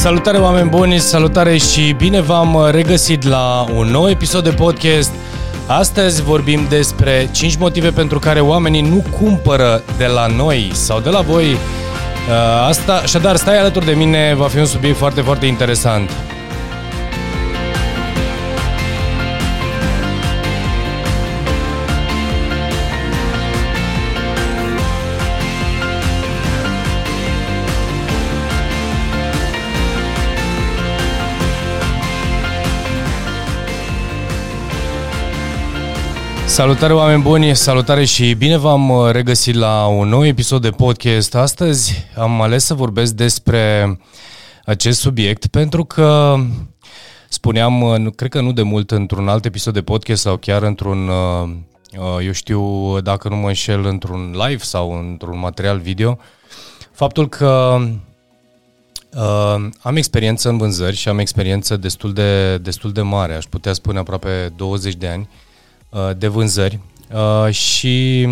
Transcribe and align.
Salutare 0.00 0.38
oameni 0.38 0.68
buni, 0.68 0.98
salutare 0.98 1.56
și 1.56 1.92
bine 1.92 2.20
v-am 2.20 2.68
regăsit 2.70 3.22
la 3.22 3.66
un 3.74 3.86
nou 3.86 4.08
episod 4.08 4.44
de 4.44 4.50
podcast. 4.50 5.10
Astăzi 5.66 6.22
vorbim 6.22 6.66
despre 6.68 7.28
5 7.32 7.56
motive 7.56 7.90
pentru 7.90 8.18
care 8.18 8.40
oamenii 8.40 8.80
nu 8.80 9.04
cumpără 9.18 9.82
de 9.96 10.06
la 10.06 10.26
noi 10.26 10.70
sau 10.72 11.00
de 11.00 11.08
la 11.08 11.20
voi. 11.20 11.44
Uh, 11.44 11.58
asta, 12.68 12.92
așadar, 13.02 13.36
stai 13.36 13.58
alături 13.58 13.84
de 13.84 13.92
mine, 13.92 14.34
va 14.36 14.46
fi 14.46 14.58
un 14.58 14.66
subiect 14.66 14.96
foarte, 14.96 15.20
foarte 15.20 15.46
interesant. 15.46 16.10
Salutare 36.50 36.92
oameni 36.92 37.22
buni, 37.22 37.56
salutare 37.56 38.04
și 38.04 38.34
bine 38.34 38.56
v-am 38.56 38.90
uh, 38.90 39.10
regăsit 39.10 39.54
la 39.54 39.86
un 39.86 40.08
nou 40.08 40.26
episod 40.26 40.62
de 40.62 40.70
podcast. 40.70 41.34
Astăzi 41.34 42.06
am 42.16 42.40
ales 42.42 42.64
să 42.64 42.74
vorbesc 42.74 43.12
despre 43.12 43.98
acest 44.64 45.00
subiect 45.00 45.46
pentru 45.46 45.84
că 45.84 46.36
spuneam, 47.28 47.82
uh, 47.82 48.12
cred 48.16 48.30
că 48.30 48.40
nu 48.40 48.52
de 48.52 48.62
mult, 48.62 48.90
într-un 48.90 49.28
alt 49.28 49.44
episod 49.44 49.74
de 49.74 49.82
podcast 49.82 50.22
sau 50.22 50.36
chiar 50.36 50.62
într-un, 50.62 51.08
uh, 51.08 52.24
eu 52.24 52.32
știu, 52.32 53.00
dacă 53.00 53.28
nu 53.28 53.36
mă 53.36 53.46
înșel, 53.46 53.84
într-un 53.84 54.34
live 54.46 54.62
sau 54.62 54.98
într-un 54.98 55.38
material 55.38 55.78
video, 55.78 56.18
faptul 56.92 57.28
că 57.28 57.78
Uh, 59.16 59.68
am 59.80 59.96
experiență 59.96 60.48
în 60.48 60.58
vânzări 60.58 60.96
și 60.96 61.08
am 61.08 61.18
experiență 61.18 61.76
destul 61.76 62.12
de, 62.12 62.58
destul 62.58 62.92
de 62.92 63.02
mare, 63.02 63.34
aș 63.34 63.44
putea 63.44 63.72
spune 63.72 63.98
aproape 63.98 64.52
20 64.56 64.94
de 64.94 65.08
ani. 65.08 65.28
Uh, 65.30 65.38
Uh, 65.38 65.49
de 66.16 66.26
vânzări 66.26 66.78
uh, 67.12 67.52
și 67.52 68.26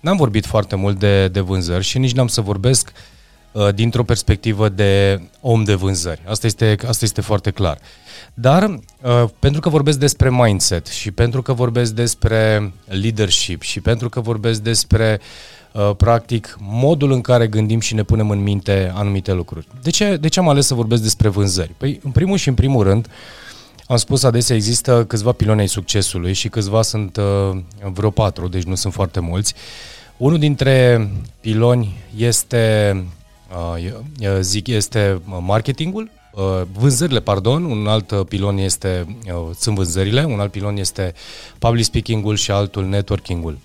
n-am 0.00 0.16
vorbit 0.16 0.46
foarte 0.46 0.76
mult 0.76 0.98
de, 0.98 1.28
de 1.28 1.40
vânzări 1.40 1.84
și 1.84 1.98
nici 1.98 2.12
n-am 2.12 2.26
să 2.26 2.40
vorbesc 2.40 2.92
uh, 3.52 3.74
dintr-o 3.74 4.02
perspectivă 4.02 4.68
de 4.68 5.22
om 5.40 5.64
de 5.64 5.74
vânzări. 5.74 6.22
Asta 6.26 6.46
este, 6.46 6.76
asta 6.86 7.04
este 7.04 7.20
foarte 7.20 7.50
clar. 7.50 7.78
Dar 8.34 8.80
pentru 9.38 9.60
că 9.60 9.68
vorbesc 9.68 9.98
despre 9.98 10.30
mindset 10.30 10.86
și 10.86 11.10
pentru 11.10 11.42
că 11.42 11.52
vorbesc 11.52 11.92
despre 11.92 12.72
leadership 12.84 13.62
și 13.62 13.80
pentru 13.80 14.08
că 14.08 14.20
vorbesc 14.20 14.60
despre 14.60 15.20
practic 15.96 16.56
modul 16.60 17.12
în 17.12 17.20
care 17.20 17.46
gândim 17.46 17.80
și 17.80 17.94
ne 17.94 18.02
punem 18.02 18.30
în 18.30 18.42
minte 18.42 18.92
anumite 18.94 19.32
lucruri. 19.32 19.66
De 19.82 19.90
ce, 19.90 20.16
de 20.16 20.28
ce 20.28 20.38
am 20.38 20.48
ales 20.48 20.66
să 20.66 20.74
vorbesc 20.74 21.02
despre 21.02 21.28
vânzări? 21.28 21.74
Păi, 21.76 22.00
în 22.02 22.10
primul 22.10 22.36
și 22.36 22.48
în 22.48 22.54
primul 22.54 22.82
rând, 22.82 23.06
uh, 23.06 23.12
am 23.86 23.96
spus 23.96 24.22
adesea, 24.22 24.56
există 24.56 25.04
câțiva 25.04 25.32
piloni 25.32 25.60
ai 25.60 25.68
succesului 25.68 26.32
și 26.32 26.48
câțiva 26.48 26.82
sunt 26.82 27.16
uh, 27.16 27.58
vreo 27.92 28.10
patru, 28.10 28.48
deci 28.48 28.62
nu 28.62 28.74
sunt 28.74 28.92
foarte 28.92 29.20
mulți. 29.20 29.54
Unul 30.16 30.38
dintre 30.38 31.08
piloni 31.40 31.96
este, 32.16 32.96
uh, 33.74 34.38
zic, 34.40 34.66
este 34.66 35.22
marketingul, 35.40 36.10
uh, 36.32 36.62
vânzările, 36.72 37.20
pardon, 37.20 37.64
un 37.64 37.86
alt 37.86 38.12
pilon 38.28 38.58
este, 38.58 39.16
uh, 39.26 39.50
sunt 39.58 39.76
vânzările, 39.76 40.24
un 40.24 40.40
alt 40.40 40.50
pilon 40.50 40.76
este 40.76 41.14
public 41.58 41.84
speaking-ul 41.84 42.36
și 42.36 42.50
altul 42.50 42.84
networking-ul. 42.86 43.58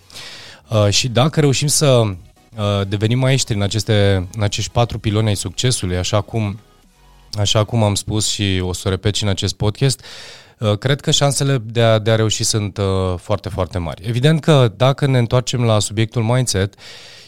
Uh, 0.70 0.90
și 0.90 1.08
dacă 1.08 1.40
reușim 1.40 1.68
să 1.68 1.88
uh, 1.88 2.88
devenim 2.88 3.20
maestri 3.20 3.56
în, 3.56 3.62
aceste, 3.62 4.28
în 4.36 4.42
acești 4.44 4.72
patru 4.72 5.00
piloni 5.00 5.28
ai 5.28 5.36
succesului, 5.36 5.98
așa 5.98 6.22
cum 6.22 6.60
așa 7.34 7.64
cum 7.64 7.84
am 7.84 7.96
spus 7.96 8.28
și 8.28 8.62
o 8.64 8.74
să 8.74 8.90
repet 8.90 9.16
și 9.16 9.24
în 9.24 9.30
acest 9.30 9.56
podcast, 9.56 10.06
uh, 10.60 10.78
cred 10.78 11.02
că 11.02 11.12
șansele 11.12 11.58
de 11.58 11.82
a, 11.82 12.00
de 12.00 12.12
a 12.12 12.16
reuși 12.16 12.44
sunt 12.44 12.78
uh, 12.78 12.86
foarte, 13.18 13.50
foarte 13.50 13.78
mari. 13.78 14.08
Evident 14.08 14.42
că 14.42 14.74
dacă 14.76 15.08
ne 15.08 15.18
întoarcem 15.18 15.64
la 15.64 15.80
subiectul 15.80 16.24
mindset 16.24 16.76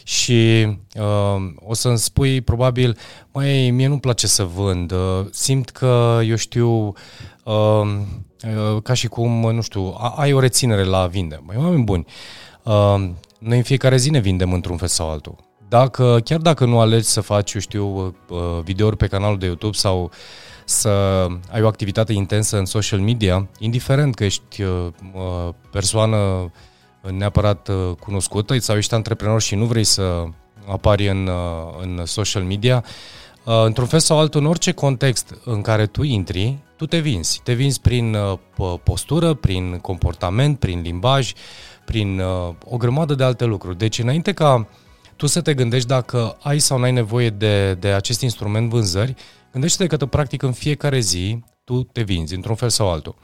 și 0.02 0.66
uh, 0.94 1.52
o 1.66 1.74
să-mi 1.74 1.98
spui 1.98 2.40
probabil, 2.40 2.96
mai 3.32 3.70
mie 3.70 3.86
nu-mi 3.86 4.00
place 4.00 4.26
să 4.26 4.44
vând, 4.44 4.92
uh, 4.92 5.26
simt 5.30 5.70
că, 5.70 6.20
eu 6.24 6.36
știu, 6.36 6.92
uh, 7.44 7.82
uh, 8.44 8.82
ca 8.82 8.94
și 8.94 9.06
cum, 9.06 9.30
nu 9.30 9.60
știu, 9.60 9.96
ai 10.16 10.32
o 10.32 10.40
reținere 10.40 10.84
la 10.84 10.98
a 10.98 11.06
vinde. 11.06 11.40
Mai 11.42 11.56
oameni 11.58 11.84
buni, 11.84 12.04
uh, 12.62 13.08
noi 13.38 13.56
în 13.56 13.62
fiecare 13.62 13.96
zi 13.96 14.10
ne 14.10 14.20
vindem 14.20 14.52
într-un 14.52 14.76
fel 14.76 14.88
sau 14.88 15.10
altul 15.10 15.49
dacă, 15.70 16.20
chiar 16.24 16.38
dacă 16.38 16.64
nu 16.64 16.80
alegi 16.80 17.06
să 17.06 17.20
faci, 17.20 17.52
eu 17.52 17.60
știu, 17.60 18.14
uh, 18.28 18.38
videouri 18.64 18.96
pe 18.96 19.06
canalul 19.06 19.38
de 19.38 19.46
YouTube 19.46 19.76
sau 19.76 20.10
să 20.64 20.88
ai 21.50 21.62
o 21.62 21.66
activitate 21.66 22.12
intensă 22.12 22.58
în 22.58 22.64
social 22.64 22.98
media, 22.98 23.48
indiferent 23.58 24.14
că 24.14 24.24
ești 24.24 24.62
uh, 24.62 24.88
persoană 25.70 26.50
neapărat 27.10 27.68
uh, 27.68 27.96
cunoscută 28.00 28.58
sau 28.58 28.76
ești 28.76 28.94
antreprenor 28.94 29.40
și 29.40 29.54
nu 29.54 29.64
vrei 29.64 29.84
să 29.84 30.24
apari 30.66 31.08
în, 31.08 31.30
în 31.80 32.04
social 32.04 32.42
media, 32.42 32.84
într-un 33.64 33.86
fel 33.86 33.98
sau 33.98 34.18
altul, 34.18 34.40
în 34.40 34.46
orice 34.46 34.72
context 34.72 35.34
în 35.44 35.60
care 35.60 35.86
tu 35.86 36.02
intri, 36.02 36.58
tu 36.76 36.86
te 36.86 36.98
vinzi. 36.98 37.40
Te 37.44 37.52
vinzi 37.52 37.80
prin 37.80 38.16
postură, 38.82 39.34
prin 39.34 39.78
comportament, 39.78 40.58
prin 40.58 40.80
limbaj, 40.80 41.32
prin 41.84 42.20
o 42.64 42.76
grămadă 42.76 43.14
de 43.14 43.24
alte 43.24 43.44
lucruri. 43.44 43.78
Deci, 43.78 43.98
înainte 43.98 44.32
ca 44.32 44.66
tu 45.20 45.26
să 45.26 45.40
te 45.40 45.54
gândești 45.54 45.88
dacă 45.88 46.36
ai 46.42 46.58
sau 46.58 46.78
nu 46.78 46.84
ai 46.84 46.92
nevoie 46.92 47.30
de, 47.30 47.74
de 47.74 47.88
acest 47.88 48.20
instrument 48.20 48.70
vânzări, 48.70 49.14
gândește-te 49.52 49.96
că, 49.96 50.06
practic, 50.06 50.42
în 50.42 50.52
fiecare 50.52 51.00
zi 51.00 51.44
tu 51.64 51.82
te 51.82 52.02
vinzi, 52.02 52.34
într-un 52.34 52.54
fel 52.54 52.68
sau 52.68 52.90
altul. 52.90 53.14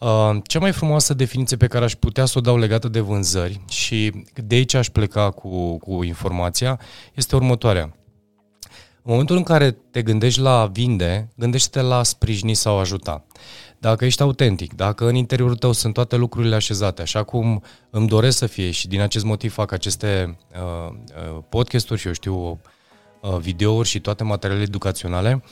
Uh, 0.00 0.36
cea 0.46 0.58
mai 0.58 0.72
frumoasă 0.72 1.14
definiție 1.14 1.56
pe 1.56 1.66
care 1.66 1.84
aș 1.84 1.94
putea 1.94 2.24
să 2.24 2.38
o 2.38 2.40
dau 2.40 2.58
legată 2.58 2.88
de 2.88 3.00
vânzări 3.00 3.60
și 3.68 4.24
de 4.34 4.54
aici 4.54 4.74
aș 4.74 4.88
pleca 4.88 5.30
cu, 5.30 5.78
cu 5.78 6.02
informația 6.02 6.80
este 7.14 7.36
următoarea. 7.36 7.96
În 9.02 9.10
momentul 9.10 9.36
în 9.36 9.42
care 9.42 9.70
te 9.90 10.02
gândești 10.02 10.40
la 10.40 10.66
vinde, 10.72 11.28
gândește-te 11.36 11.80
la 11.80 12.02
sprijini 12.02 12.54
sau 12.54 12.78
ajuta 12.78 13.24
dacă 13.78 14.04
ești 14.04 14.22
autentic, 14.22 14.74
dacă 14.74 15.08
în 15.08 15.14
interiorul 15.14 15.56
tău 15.56 15.72
sunt 15.72 15.94
toate 15.94 16.16
lucrurile 16.16 16.54
așezate, 16.54 17.02
așa 17.02 17.22
cum 17.22 17.62
îmi 17.90 18.08
doresc 18.08 18.38
să 18.38 18.46
fie 18.46 18.70
și 18.70 18.88
din 18.88 19.00
acest 19.00 19.24
motiv 19.24 19.52
fac 19.52 19.72
aceste 19.72 20.38
uh, 20.52 20.92
uh, 21.34 21.42
podcasturi 21.48 22.00
și 22.00 22.06
eu 22.06 22.12
știu 22.12 22.60
uh, 23.20 23.36
videouri 23.38 23.88
și 23.88 24.00
toate 24.00 24.24
materialele 24.24 24.66
educaționale, 24.68 25.42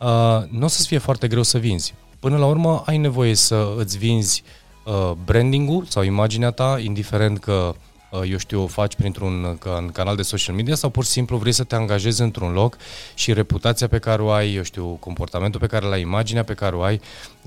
uh, 0.00 0.42
nu 0.50 0.64
o 0.64 0.66
să-ți 0.66 0.86
fie 0.86 0.98
foarte 0.98 1.28
greu 1.28 1.42
să 1.42 1.58
vinzi. 1.58 1.94
Până 2.20 2.36
la 2.36 2.46
urmă 2.46 2.82
ai 2.86 2.96
nevoie 2.96 3.34
să 3.34 3.74
îți 3.76 3.98
vinzi 3.98 4.42
uh, 4.84 5.12
branding-ul 5.24 5.84
sau 5.84 6.02
imaginea 6.02 6.50
ta, 6.50 6.78
indiferent 6.82 7.38
că 7.38 7.74
Uh, 7.74 7.93
eu 8.22 8.36
știu, 8.38 8.62
o 8.62 8.66
faci 8.66 8.94
printr-un 8.94 9.58
canal 9.92 10.16
de 10.16 10.22
social 10.22 10.54
media 10.54 10.74
sau 10.74 10.90
pur 10.90 11.04
și 11.04 11.10
simplu 11.10 11.36
vrei 11.36 11.52
să 11.52 11.64
te 11.64 11.74
angajezi 11.74 12.22
într-un 12.22 12.52
loc 12.52 12.76
și 13.14 13.32
reputația 13.32 13.88
pe 13.88 13.98
care 13.98 14.22
o 14.22 14.30
ai, 14.30 14.54
eu 14.54 14.62
știu, 14.62 14.86
comportamentul 14.86 15.60
pe 15.60 15.66
care 15.66 15.86
l-ai, 15.86 16.00
imaginea 16.00 16.44
pe 16.44 16.54
care 16.54 16.76
o 16.76 16.82
ai, 16.82 17.00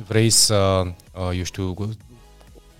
vrei 0.07 0.29
să, 0.29 0.83
uh, 0.85 1.37
eu 1.37 1.43
știu, 1.43 1.75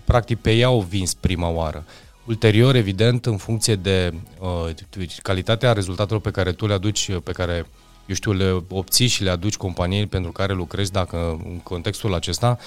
practic 0.04 0.38
pe 0.38 0.52
ea 0.52 0.70
o 0.70 0.80
vinzi 0.80 1.16
prima 1.20 1.48
oară. 1.48 1.84
Ulterior, 2.26 2.74
evident, 2.74 3.26
în 3.26 3.36
funcție 3.36 3.74
de 3.74 4.14
uh, 4.38 5.10
calitatea 5.22 5.72
rezultatelor 5.72 6.20
pe 6.20 6.30
care 6.30 6.52
tu 6.52 6.66
le 6.66 6.72
aduci, 6.72 7.10
pe 7.24 7.32
care, 7.32 7.66
eu 8.06 8.14
știu, 8.14 8.32
le 8.32 8.64
obții 8.68 9.06
și 9.06 9.22
le 9.22 9.30
aduci 9.30 9.56
companiei 9.56 10.06
pentru 10.06 10.32
care 10.32 10.52
lucrezi, 10.52 10.92
dacă 10.92 11.40
în 11.44 11.60
contextul 11.62 12.14
acesta, 12.14 12.58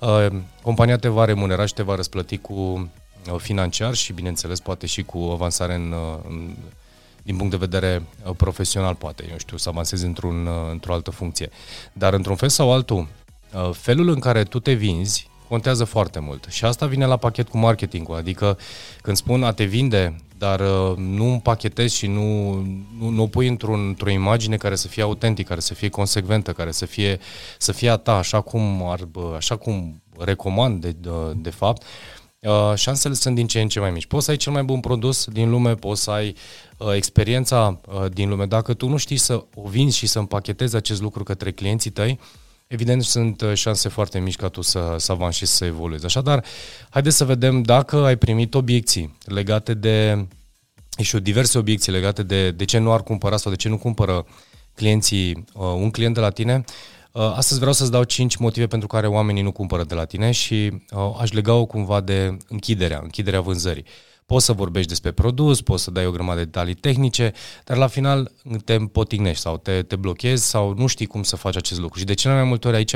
uh, 0.00 0.26
compania 0.62 0.96
te 0.96 1.08
va 1.08 1.24
remunera 1.24 1.66
și 1.66 1.74
te 1.74 1.82
va 1.82 1.94
răsplăti 1.94 2.38
cu 2.38 2.52
Uh, 2.52 3.05
financiar 3.38 3.94
și, 3.94 4.12
bineînțeles, 4.12 4.60
poate 4.60 4.86
și 4.86 5.02
cu 5.02 5.18
avansare 5.18 5.74
în, 5.74 5.92
uh, 5.92 6.18
în 6.28 6.56
din 7.22 7.36
punct 7.36 7.50
de 7.50 7.56
vedere 7.56 8.02
uh, 8.24 8.32
profesional, 8.36 8.94
poate, 8.94 9.24
eu 9.30 9.38
știu, 9.38 9.56
să 9.56 9.68
avansezi 9.68 10.04
într-un, 10.04 10.48
într-o 10.70 10.92
altă 10.92 11.10
funcție. 11.10 11.50
Dar, 11.92 12.12
într-un 12.12 12.36
fel 12.36 12.48
sau 12.48 12.72
altul, 12.72 13.08
felul 13.72 14.08
în 14.08 14.18
care 14.18 14.42
tu 14.42 14.60
te 14.60 14.72
vinzi 14.72 15.30
contează 15.48 15.84
foarte 15.84 16.18
mult. 16.18 16.46
Și 16.50 16.64
asta 16.64 16.86
vine 16.86 17.06
la 17.06 17.16
pachet 17.16 17.48
cu 17.48 17.58
marketingul, 17.58 18.16
adică 18.16 18.58
când 19.02 19.16
spun 19.16 19.42
a 19.42 19.52
te 19.52 19.64
vinde, 19.64 20.16
dar 20.38 20.60
nu 20.96 21.24
împachetezi 21.32 21.96
și 21.96 22.06
nu, 22.06 22.52
nu, 22.98 23.08
nu 23.08 23.22
o 23.22 23.26
pui 23.26 23.48
într-un, 23.48 23.86
într-o 23.86 24.10
imagine 24.10 24.56
care 24.56 24.74
să 24.74 24.88
fie 24.88 25.02
autentică, 25.02 25.48
care 25.48 25.60
să 25.60 25.74
fie 25.74 25.88
consecventă, 25.88 26.52
care 26.52 26.70
să 26.70 26.86
fie, 26.86 27.18
să 27.58 27.72
fie 27.72 27.90
a 27.90 27.96
ta, 27.96 28.16
așa 28.16 28.40
cum, 28.40 28.82
ar, 28.86 29.08
așa 29.36 29.56
cum 29.56 30.02
recomand 30.18 30.80
de, 30.80 30.96
de, 31.00 31.10
de 31.36 31.50
fapt, 31.50 31.82
uh, 31.82 31.88
șansele 32.74 33.14
sunt 33.14 33.34
din 33.34 33.46
ce 33.46 33.60
în 33.60 33.68
ce 33.68 33.80
mai 33.80 33.90
mici. 33.90 34.06
Poți 34.06 34.24
să 34.24 34.30
ai 34.30 34.36
cel 34.36 34.52
mai 34.52 34.62
bun 34.62 34.80
produs 34.80 35.24
din 35.24 35.50
lume, 35.50 35.74
poți 35.74 36.02
să 36.02 36.10
ai 36.10 36.34
uh, 36.76 36.92
experiența 36.94 37.80
uh, 37.86 38.10
din 38.12 38.28
lume. 38.28 38.46
Dacă 38.46 38.74
tu 38.74 38.88
nu 38.88 38.96
știi 38.96 39.16
să 39.16 39.44
o 39.54 39.68
vinzi 39.68 39.96
și 39.96 40.06
să 40.06 40.18
împachetezi 40.18 40.76
acest 40.76 41.00
lucru 41.00 41.22
către 41.22 41.52
clienții 41.52 41.90
tăi, 41.90 42.18
evident 42.66 43.02
sunt 43.02 43.40
uh, 43.40 43.54
șanse 43.54 43.88
foarte 43.88 44.18
mici 44.18 44.36
ca 44.36 44.48
tu 44.48 44.60
să, 44.60 44.94
să 44.98 45.12
avansi 45.12 45.38
și 45.38 45.46
să 45.46 45.64
evoluezi. 45.64 46.04
Așadar, 46.04 46.44
haideți 46.90 47.16
să 47.16 47.24
vedem 47.24 47.62
dacă 47.62 47.96
ai 48.04 48.16
primit 48.16 48.54
obiecții 48.54 49.16
legate 49.24 49.74
de 49.74 50.26
și 51.02 51.16
diverse 51.16 51.58
obiecții 51.58 51.92
legate 51.92 52.22
de 52.22 52.50
de 52.50 52.64
ce 52.64 52.78
nu 52.78 52.92
ar 52.92 53.02
cumpăra 53.02 53.36
sau 53.36 53.50
de 53.50 53.56
ce 53.56 53.68
nu 53.68 53.78
cumpără 53.78 54.26
clienții 54.74 55.44
uh, 55.54 55.62
un 55.62 55.90
client 55.90 56.14
de 56.14 56.20
la 56.20 56.30
tine. 56.30 56.64
Astăzi 57.16 57.58
vreau 57.58 57.74
să-ți 57.74 57.90
dau 57.90 58.02
5 58.02 58.36
motive 58.36 58.66
pentru 58.66 58.88
care 58.88 59.06
oamenii 59.06 59.42
nu 59.42 59.52
cumpără 59.52 59.84
de 59.84 59.94
la 59.94 60.04
tine 60.04 60.30
și 60.30 60.72
aș 61.20 61.30
lega-o 61.30 61.66
cumva 61.66 62.00
de 62.00 62.36
închiderea, 62.48 63.00
închiderea 63.02 63.40
vânzării. 63.40 63.84
Poți 64.26 64.44
să 64.44 64.52
vorbești 64.52 64.88
despre 64.88 65.10
produs, 65.10 65.60
poți 65.60 65.82
să 65.82 65.90
dai 65.90 66.06
o 66.06 66.10
grămadă 66.10 66.38
de 66.38 66.44
detalii 66.44 66.74
tehnice, 66.74 67.32
dar 67.64 67.76
la 67.76 67.86
final 67.86 68.32
te 68.64 68.74
împotignești 68.74 69.40
sau 69.40 69.56
te, 69.56 69.82
te 69.82 69.96
blochezi 69.96 70.48
sau 70.48 70.74
nu 70.76 70.86
știi 70.86 71.06
cum 71.06 71.22
să 71.22 71.36
faci 71.36 71.56
acest 71.56 71.80
lucru. 71.80 71.98
Și 71.98 72.04
de 72.04 72.14
cele 72.14 72.34
mai 72.34 72.44
multe 72.44 72.68
ori 72.68 72.76
aici, 72.76 72.94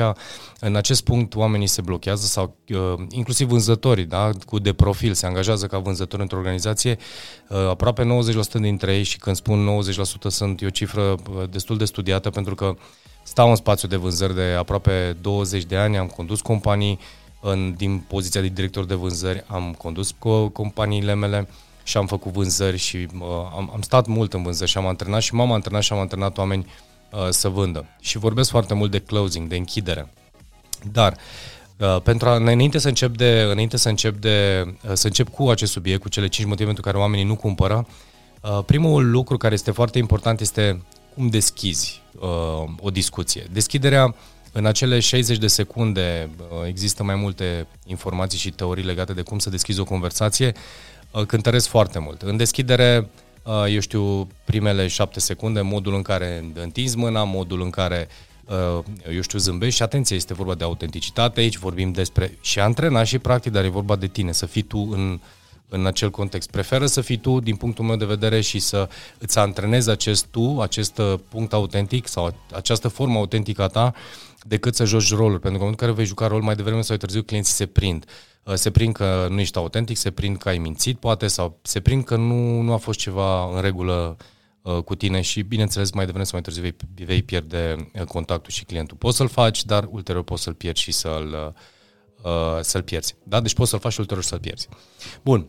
în 0.59 0.75
acest 0.75 1.03
punct, 1.03 1.35
oamenii 1.35 1.67
se 1.67 1.81
blochează 1.81 2.25
sau 2.25 2.57
uh, 2.69 2.77
inclusiv 3.09 3.47
vânzătorii, 3.47 4.05
da, 4.05 4.29
cu 4.45 4.59
de 4.59 4.73
profil, 4.73 5.13
se 5.13 5.25
angajează 5.25 5.67
ca 5.67 5.77
vânzători 5.77 6.21
într-o 6.21 6.37
organizație, 6.37 6.97
uh, 7.49 7.57
aproape 7.57 8.03
90% 8.03 8.59
dintre 8.59 8.95
ei 8.95 9.03
și 9.03 9.17
când 9.17 9.35
spun 9.35 9.83
90% 10.27 10.27
sunt 10.27 10.61
e 10.61 10.65
o 10.65 10.69
cifră 10.69 11.01
uh, 11.01 11.49
destul 11.49 11.77
de 11.77 11.85
studiată 11.85 12.29
pentru 12.29 12.55
că 12.55 12.75
stau 13.31 13.49
în 13.49 13.55
spațiu 13.55 13.87
de 13.87 13.95
vânzări 13.95 14.35
de 14.35 14.55
aproape 14.57 15.17
20 15.21 15.63
de 15.63 15.75
ani, 15.75 15.97
am 15.97 16.07
condus 16.07 16.41
companii, 16.41 16.99
în, 17.41 17.73
din 17.77 17.99
poziția 17.99 18.41
de 18.41 18.47
director 18.47 18.85
de 18.85 18.93
vânzări, 18.93 19.43
am 19.47 19.75
condus 19.77 20.15
companiile 20.53 21.13
mele 21.13 21.47
și 21.83 21.97
am 21.97 22.07
făcut 22.07 22.31
vânzări 22.31 22.77
și 22.77 22.97
uh, 22.97 23.27
am, 23.55 23.71
am 23.73 23.81
stat 23.81 24.05
mult 24.07 24.33
în 24.33 24.43
vânzări 24.43 24.69
și 24.69 24.77
am 24.77 24.85
antrenat 24.85 25.21
și 25.21 25.33
m-am 25.33 25.51
antrenat 25.51 25.81
și 25.81 25.93
am 25.93 25.99
antrenat 25.99 26.37
oameni 26.37 26.65
uh, 27.11 27.27
să 27.29 27.49
vândă. 27.49 27.85
Și 27.99 28.17
vorbesc 28.17 28.49
foarte 28.49 28.73
mult 28.73 28.91
de 28.91 28.99
closing, 28.99 29.47
de 29.47 29.55
închidere. 29.55 30.13
Dar 30.91 31.17
uh, 31.77 32.01
pentru 32.03 32.29
a, 32.29 32.35
înainte 32.35 32.77
să 32.77 32.87
încep 32.87 33.17
de, 33.17 33.41
înainte 33.41 33.77
să 33.77 33.89
încep 33.89 34.15
de, 34.15 34.65
uh, 34.67 34.91
să 34.93 35.07
încep 35.07 35.29
cu 35.29 35.49
acest 35.49 35.71
subiect, 35.71 36.01
cu 36.01 36.09
cele 36.09 36.27
5 36.27 36.47
motive 36.47 36.65
pentru 36.65 36.83
care 36.83 36.97
oamenii 36.97 37.25
nu 37.25 37.35
cumpără, 37.35 37.87
uh, 38.41 38.59
primul 38.65 39.09
lucru 39.09 39.37
care 39.37 39.53
este 39.53 39.71
foarte 39.71 39.97
important 39.97 40.39
este 40.39 40.81
cum 41.13 41.27
deschizi 41.27 42.01
uh, 42.19 42.69
o 42.79 42.89
discuție. 42.89 43.47
Deschiderea 43.51 44.15
în 44.51 44.65
acele 44.65 44.99
60 44.99 45.37
de 45.37 45.47
secunde 45.47 46.29
uh, 46.37 46.67
există 46.67 47.03
mai 47.03 47.15
multe 47.15 47.67
informații 47.85 48.39
și 48.39 48.51
teorii 48.51 48.83
legate 48.83 49.13
de 49.13 49.21
cum 49.21 49.39
să 49.39 49.49
deschizi 49.49 49.79
o 49.79 49.83
conversație. 49.83 50.53
Uh, 51.11 51.25
cântăresc 51.25 51.67
foarte 51.67 51.99
mult. 51.99 52.21
În 52.21 52.37
deschidere, 52.37 53.09
uh, 53.43 53.65
eu 53.69 53.79
știu, 53.79 54.27
primele 54.43 54.87
7 54.87 55.19
secunde, 55.19 55.61
modul 55.61 55.93
în 55.93 56.01
care 56.01 56.51
întinzi 56.53 56.97
mâna, 56.97 57.23
modul 57.23 57.61
în 57.61 57.69
care 57.69 58.07
eu 59.13 59.21
știu, 59.21 59.39
zâmbești 59.39 59.75
și 59.75 59.83
atenție, 59.83 60.15
este 60.15 60.33
vorba 60.33 60.55
de 60.55 60.63
autenticitate 60.63 61.39
aici, 61.39 61.57
vorbim 61.57 61.91
despre 61.91 62.37
și 62.41 62.59
antrenat 62.59 63.05
și 63.05 63.19
practic, 63.19 63.51
dar 63.51 63.63
e 63.63 63.67
vorba 63.67 63.95
de 63.95 64.07
tine, 64.07 64.31
să 64.31 64.45
fii 64.45 64.61
tu 64.61 64.89
în, 64.91 65.19
în 65.73 65.85
acel 65.85 66.09
context. 66.09 66.49
Preferă 66.49 66.85
să 66.85 67.01
fii 67.01 67.17
tu, 67.17 67.39
din 67.39 67.55
punctul 67.55 67.85
meu 67.85 67.95
de 67.95 68.05
vedere, 68.05 68.41
și 68.41 68.59
să 68.59 68.89
îți 69.17 69.39
antrenezi 69.39 69.89
acest 69.89 70.25
tu, 70.25 70.61
acest 70.61 71.01
punct 71.29 71.53
autentic 71.53 72.07
sau 72.07 72.35
această 72.51 72.87
formă 72.87 73.17
autentică 73.17 73.61
a 73.63 73.67
ta, 73.67 73.93
decât 74.43 74.75
să 74.75 74.85
joci 74.85 75.13
rolul. 75.13 75.39
Pentru 75.39 75.41
că 75.41 75.47
în 75.47 75.53
momentul 75.53 75.67
în 75.79 75.87
care 75.87 75.91
vei 75.91 76.05
juca 76.05 76.27
rol 76.27 76.41
mai 76.41 76.55
devreme 76.55 76.81
sau 76.81 76.87
mai 76.89 76.97
târziu, 76.97 77.23
clienții 77.23 77.53
se 77.53 77.65
prind. 77.65 78.05
Uh, 78.43 78.53
se 78.53 78.71
prind 78.71 78.93
că 78.93 79.27
nu 79.29 79.39
ești 79.39 79.57
autentic, 79.57 79.97
se 79.97 80.11
prind 80.11 80.37
că 80.37 80.49
ai 80.49 80.57
mințit, 80.57 80.99
poate, 80.99 81.27
sau 81.27 81.59
se 81.61 81.79
prind 81.79 82.03
că 82.03 82.15
nu, 82.15 82.61
nu 82.61 82.73
a 82.73 82.77
fost 82.77 82.99
ceva 82.99 83.55
în 83.55 83.61
regulă 83.61 84.17
uh, 84.61 84.77
cu 84.83 84.95
tine 84.95 85.21
și, 85.21 85.41
bineînțeles, 85.41 85.91
mai 85.91 86.05
devreme 86.05 86.25
sau 86.25 86.33
mai 86.33 86.41
târziu 86.41 86.61
vei, 86.61 87.05
vei 87.05 87.23
pierde 87.23 87.89
uh, 87.93 88.03
contactul 88.03 88.51
și 88.51 88.65
clientul. 88.65 88.97
Poți 88.97 89.17
să-l 89.17 89.27
faci, 89.27 89.65
dar 89.65 89.87
ulterior 89.89 90.23
poți 90.23 90.43
să-l 90.43 90.53
pierzi 90.53 90.81
și 90.81 90.91
să-l, 90.91 91.55
uh, 92.23 92.59
să-l 92.61 92.83
pierzi. 92.83 93.15
Da? 93.23 93.39
Deci 93.39 93.53
poți 93.53 93.69
să-l 93.69 93.79
faci 93.79 93.91
și 93.91 93.99
ulterior 93.99 94.25
să-l 94.25 94.39
pierzi. 94.39 94.67
Bun. 95.21 95.47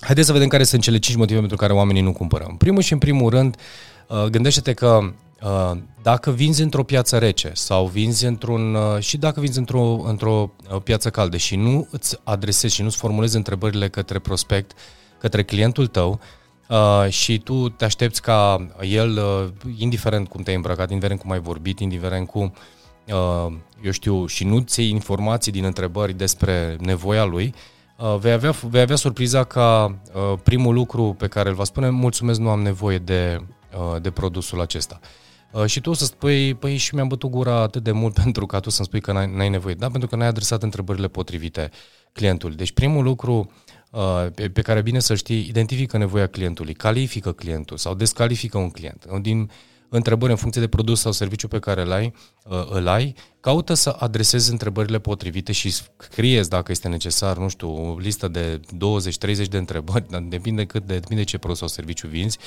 Haideți 0.00 0.26
să 0.26 0.32
vedem 0.32 0.48
care 0.48 0.64
sunt 0.64 0.82
cele 0.82 0.98
5 0.98 1.16
motive 1.16 1.38
pentru 1.38 1.56
care 1.56 1.72
oamenii 1.72 2.02
nu 2.02 2.12
cumpără. 2.12 2.44
În 2.48 2.56
primul 2.56 2.82
și 2.82 2.92
în 2.92 2.98
primul 2.98 3.30
rând, 3.30 3.56
gândește-te 4.30 4.72
că 4.72 5.12
Uh, 5.42 5.78
dacă 6.02 6.30
vinzi 6.30 6.62
într-o 6.62 6.82
piață 6.82 7.18
rece 7.18 7.50
sau 7.54 7.86
vinzi 7.86 8.24
într-un 8.26 8.74
uh, 8.74 8.98
și 8.98 9.16
dacă 9.16 9.40
vinzi 9.40 9.58
într-o, 9.58 10.02
într-o 10.04 10.50
uh, 10.72 10.80
piață 10.82 11.10
caldă 11.10 11.36
și 11.36 11.56
nu 11.56 11.88
îți 11.90 12.18
adresezi 12.24 12.74
și 12.74 12.82
nu-ți 12.82 12.96
formulezi 12.96 13.36
întrebările 13.36 13.88
către 13.88 14.18
prospect, 14.18 14.72
către 15.18 15.44
clientul 15.44 15.86
tău 15.86 16.20
și 17.08 17.38
tu 17.38 17.68
te 17.68 17.84
aștepți 17.84 18.22
ca 18.22 18.66
el, 18.80 19.20
indiferent 19.76 20.28
cum 20.28 20.42
te-ai 20.42 20.56
îmbrăcat, 20.56 20.88
indiferent 20.88 21.20
cum 21.20 21.30
ai 21.30 21.40
vorbit, 21.40 21.80
indiferent 21.80 22.28
cum, 22.28 22.52
eu 23.82 23.90
știu, 23.90 24.26
și 24.26 24.44
nu 24.44 24.60
ți 24.60 24.88
informații 24.88 25.52
din 25.52 25.64
întrebări 25.64 26.12
despre 26.12 26.76
nevoia 26.80 27.24
lui, 27.24 27.54
vei 28.18 28.32
avea, 28.32 28.50
vei 28.50 28.80
avea 28.80 28.96
surpriza 28.96 29.44
ca 29.44 29.98
primul 30.42 30.74
lucru 30.74 31.14
pe 31.18 31.26
care 31.26 31.48
îl 31.48 31.54
va 31.54 31.64
spune, 31.64 31.90
mulțumesc, 31.90 32.40
nu 32.40 32.50
am 32.50 32.62
nevoie 32.62 32.98
de, 32.98 33.38
de 34.00 34.10
produsul 34.10 34.60
acesta. 34.60 35.00
Uh, 35.56 35.66
și 35.66 35.80
tu 35.80 35.90
o 35.90 35.94
să 35.94 36.04
spui, 36.04 36.54
păi 36.54 36.76
și 36.76 36.94
mi-am 36.94 37.08
bătut 37.08 37.30
gura 37.30 37.60
atât 37.60 37.82
de 37.82 37.92
mult 37.92 38.14
pentru 38.22 38.46
ca 38.46 38.60
tu 38.60 38.70
să-mi 38.70 38.86
spui 38.86 39.00
că 39.00 39.12
n-ai, 39.12 39.32
n-ai 39.34 39.48
nevoie. 39.48 39.74
Da, 39.74 39.90
pentru 39.90 40.08
că 40.08 40.16
n-ai 40.16 40.26
adresat 40.26 40.62
întrebările 40.62 41.08
potrivite 41.08 41.70
clientului. 42.12 42.56
Deci 42.56 42.72
primul 42.72 43.04
lucru 43.04 43.50
uh, 43.90 44.26
pe, 44.34 44.48
pe 44.48 44.62
care 44.62 44.82
bine 44.82 44.98
să 44.98 45.14
știi, 45.14 45.46
identifică 45.48 45.96
nevoia 45.96 46.26
clientului, 46.26 46.74
califică 46.74 47.32
clientul 47.32 47.76
sau 47.76 47.94
descalifică 47.94 48.58
un 48.58 48.70
client. 48.70 49.06
Din 49.20 49.50
întrebări 49.88 50.30
în 50.30 50.38
funcție 50.38 50.60
de 50.60 50.68
produs 50.68 51.00
sau 51.00 51.12
serviciu 51.12 51.48
pe 51.48 51.58
care 51.58 51.80
îl 51.80 51.92
ai, 51.92 52.14
uh, 52.44 52.66
îl 52.70 52.88
ai, 52.88 53.14
caută 53.40 53.74
să 53.74 53.96
adresezi 53.98 54.50
întrebările 54.50 54.98
potrivite 54.98 55.52
și 55.52 55.70
scrieți 55.70 56.48
dacă 56.48 56.72
este 56.72 56.88
necesar, 56.88 57.36
nu 57.36 57.48
știu, 57.48 57.92
o 57.92 57.98
listă 57.98 58.28
de 58.28 58.60
20-30 58.60 59.48
de 59.48 59.56
întrebări, 59.56 60.06
depinde, 60.28 60.64
cât 60.64 60.86
de, 60.86 60.98
depinde 60.98 61.24
ce 61.24 61.38
produs 61.38 61.58
sau 61.58 61.68
serviciu 61.68 62.08
vinzi, 62.08 62.38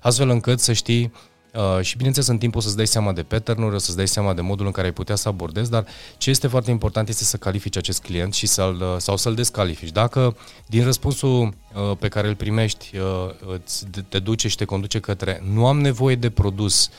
astfel 0.00 0.28
încât 0.28 0.60
să 0.60 0.72
știi 0.72 1.02
Uh, 1.02 1.37
și 1.80 1.96
bineînțeles 1.96 2.28
în 2.28 2.38
timp 2.38 2.56
o 2.56 2.60
să-ți 2.60 2.76
dai 2.76 2.86
seama 2.86 3.12
de 3.12 3.22
pattern-uri, 3.22 3.74
o 3.74 3.78
să-ți 3.78 3.96
dai 3.96 4.08
seama 4.08 4.34
de 4.34 4.40
modul 4.40 4.66
în 4.66 4.72
care 4.72 4.86
ai 4.86 4.92
putea 4.92 5.14
să 5.14 5.28
abordezi, 5.28 5.70
dar 5.70 5.86
ce 6.16 6.30
este 6.30 6.46
foarte 6.46 6.70
important 6.70 7.08
este 7.08 7.24
să 7.24 7.36
califici 7.36 7.76
acest 7.76 8.02
client 8.02 8.34
și 8.34 8.46
să-l, 8.46 8.80
uh, 8.80 8.94
sau 8.98 9.16
să-l 9.16 9.34
descalifici. 9.34 9.90
Dacă 9.92 10.36
din 10.66 10.84
răspunsul 10.84 11.40
uh, 11.42 11.96
pe 11.98 12.08
care 12.08 12.28
îl 12.28 12.34
primești 12.34 12.96
uh, 12.96 13.60
te 14.08 14.18
duce 14.18 14.48
și 14.48 14.56
te 14.56 14.64
conduce 14.64 15.00
către 15.00 15.42
nu 15.52 15.66
am 15.66 15.80
nevoie 15.80 16.16
de 16.16 16.30
produs 16.30 16.86
uh, 16.86 16.92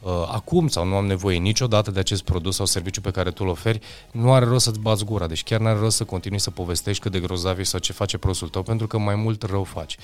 uh, 0.00 0.12
acum 0.30 0.68
sau 0.68 0.84
nu 0.84 0.94
am 0.94 1.06
nevoie 1.06 1.38
niciodată 1.38 1.90
de 1.90 1.98
acest 1.98 2.22
produs 2.22 2.56
sau 2.56 2.66
serviciu 2.66 3.00
pe 3.00 3.10
care 3.10 3.30
tu 3.30 3.42
îl 3.44 3.50
oferi, 3.50 3.80
nu 4.10 4.32
are 4.32 4.44
rost 4.44 4.64
să-ți 4.64 4.80
bați 4.80 5.04
gura. 5.04 5.26
Deci 5.26 5.42
chiar 5.42 5.60
nu 5.60 5.66
are 5.66 5.78
rost 5.78 5.96
să 5.96 6.04
continui 6.04 6.40
să 6.40 6.50
povestești 6.50 7.02
cât 7.02 7.12
de 7.12 7.20
grozav 7.20 7.58
e 7.58 7.62
sau 7.62 7.80
ce 7.80 7.92
face 7.92 8.18
produsul 8.18 8.48
tău, 8.48 8.62
pentru 8.62 8.86
că 8.86 8.98
mai 8.98 9.14
mult 9.14 9.42
rău 9.42 9.64
faci. 9.64 9.96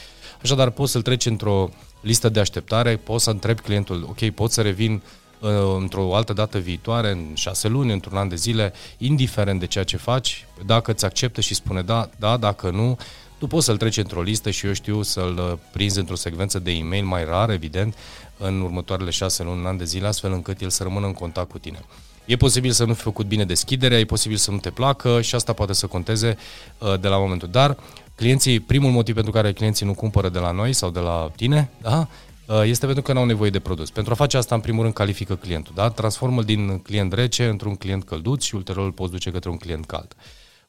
Așadar, 0.43 0.71
poți 0.71 0.93
să-l 0.93 1.03
treci 1.03 1.27
într-o 1.27 1.71
listă 2.01 2.29
de 2.29 2.41
așteptare, 2.41 2.97
poți 2.97 3.25
să 3.25 3.31
întrebi 3.31 3.61
clientul, 3.61 4.07
ok, 4.09 4.31
pot 4.31 4.51
să 4.51 4.63
revin 4.63 5.03
uh, 5.41 5.51
într-o 5.79 6.15
altă 6.15 6.33
dată 6.33 6.59
viitoare, 6.59 7.11
în 7.11 7.35
șase 7.35 7.69
luni, 7.69 7.93
într-un 7.93 8.17
an 8.17 8.29
de 8.29 8.37
zile, 8.37 8.73
indiferent 8.99 9.61
de 9.61 9.67
ceea 9.67 9.85
ce 9.85 9.97
faci, 9.97 10.47
dacă 10.67 10.91
îți 10.91 11.05
acceptă 11.05 11.41
și 11.41 11.55
spune 11.55 11.83
da, 11.83 12.11
da, 12.19 12.37
dacă 12.37 12.71
nu, 12.71 12.99
tu 13.39 13.47
poți 13.47 13.65
să-l 13.65 13.77
treci 13.77 13.97
într-o 13.97 14.23
listă 14.23 14.51
și 14.51 14.67
eu 14.67 14.73
știu 14.73 15.03
să-l 15.03 15.39
uh, 15.39 15.59
prinzi 15.73 15.99
într-o 15.99 16.15
secvență 16.15 16.59
de 16.59 16.71
e-mail 16.71 17.05
mai 17.05 17.25
rar, 17.25 17.51
evident, 17.51 17.95
în 18.39 18.61
următoarele 18.61 19.11
șase 19.11 19.43
luni, 19.43 19.61
un 19.61 19.67
an 19.67 19.77
de 19.77 19.85
zile, 19.85 20.07
astfel 20.07 20.33
încât 20.33 20.61
el 20.61 20.71
să 20.71 20.83
rămână 20.83 21.07
în 21.07 21.13
contact 21.13 21.51
cu 21.51 21.59
tine. 21.59 21.85
E 22.25 22.37
posibil 22.37 22.71
să 22.71 22.85
nu 22.85 22.95
fi 22.95 23.03
făcut 23.03 23.27
bine 23.27 23.45
deschiderea, 23.45 23.99
e 23.99 24.05
posibil 24.05 24.37
să 24.37 24.51
nu 24.51 24.59
te 24.59 24.71
placă 24.71 25.21
și 25.21 25.35
asta 25.35 25.53
poate 25.53 25.73
să 25.73 25.87
conteze 25.87 26.37
uh, 26.79 27.01
de 27.01 27.09
la 27.09 27.19
momentul. 27.19 27.49
Dar 27.49 27.77
clienții, 28.15 28.61
primul 28.61 28.91
motiv 28.91 29.15
pentru 29.15 29.33
care 29.33 29.53
clienții 29.53 29.87
nu 29.87 29.95
cumpără 29.95 30.29
de 30.29 30.39
la 30.39 30.51
noi 30.51 30.73
sau 30.73 30.91
de 30.91 31.01
la 31.01 31.31
tine, 31.37 31.71
da? 31.83 32.09
Uh, 32.47 32.63
este 32.65 32.85
pentru 32.85 33.03
că 33.03 33.13
nu 33.13 33.19
au 33.19 33.25
nevoie 33.25 33.51
de 33.51 33.59
produs. 33.59 33.91
Pentru 33.91 34.13
a 34.13 34.17
face 34.17 34.37
asta, 34.37 34.55
în 34.55 34.61
primul 34.61 34.83
rând, 34.83 34.95
califică 34.95 35.37
clientul. 35.37 35.73
Da? 35.77 35.89
Transformă 35.91 36.43
din 36.43 36.79
client 36.79 37.13
rece 37.13 37.47
într-un 37.47 37.75
client 37.75 38.05
călduț 38.05 38.43
și 38.43 38.55
ulterior 38.55 38.85
îl 38.85 38.93
poți 38.93 39.13
duce 39.13 39.31
către 39.31 39.51
un 39.51 39.57
client 39.57 39.87
cald. 39.87 40.17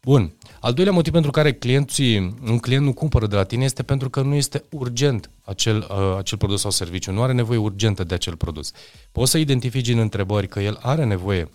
Bun. 0.01 0.33
Al 0.59 0.73
doilea 0.73 0.93
motiv 0.93 1.11
pentru 1.13 1.31
care 1.31 1.53
clienții, 1.53 2.35
un 2.47 2.57
client 2.57 2.85
nu 2.85 2.93
cumpără 2.93 3.27
de 3.27 3.35
la 3.35 3.43
tine 3.43 3.63
este 3.63 3.83
pentru 3.83 4.09
că 4.09 4.21
nu 4.21 4.35
este 4.35 4.63
urgent 4.69 5.29
acel, 5.43 5.77
uh, 5.77 6.17
acel 6.17 6.37
produs 6.37 6.61
sau 6.61 6.71
serviciu. 6.71 7.11
Nu 7.11 7.21
are 7.21 7.33
nevoie 7.33 7.57
urgentă 7.57 8.03
de 8.03 8.13
acel 8.13 8.35
produs. 8.35 8.71
Poți 9.11 9.31
să 9.31 9.37
identifici 9.37 9.87
în 9.87 9.99
întrebări 9.99 10.47
că 10.47 10.59
el 10.59 10.79
are 10.81 11.05
nevoie 11.05 11.49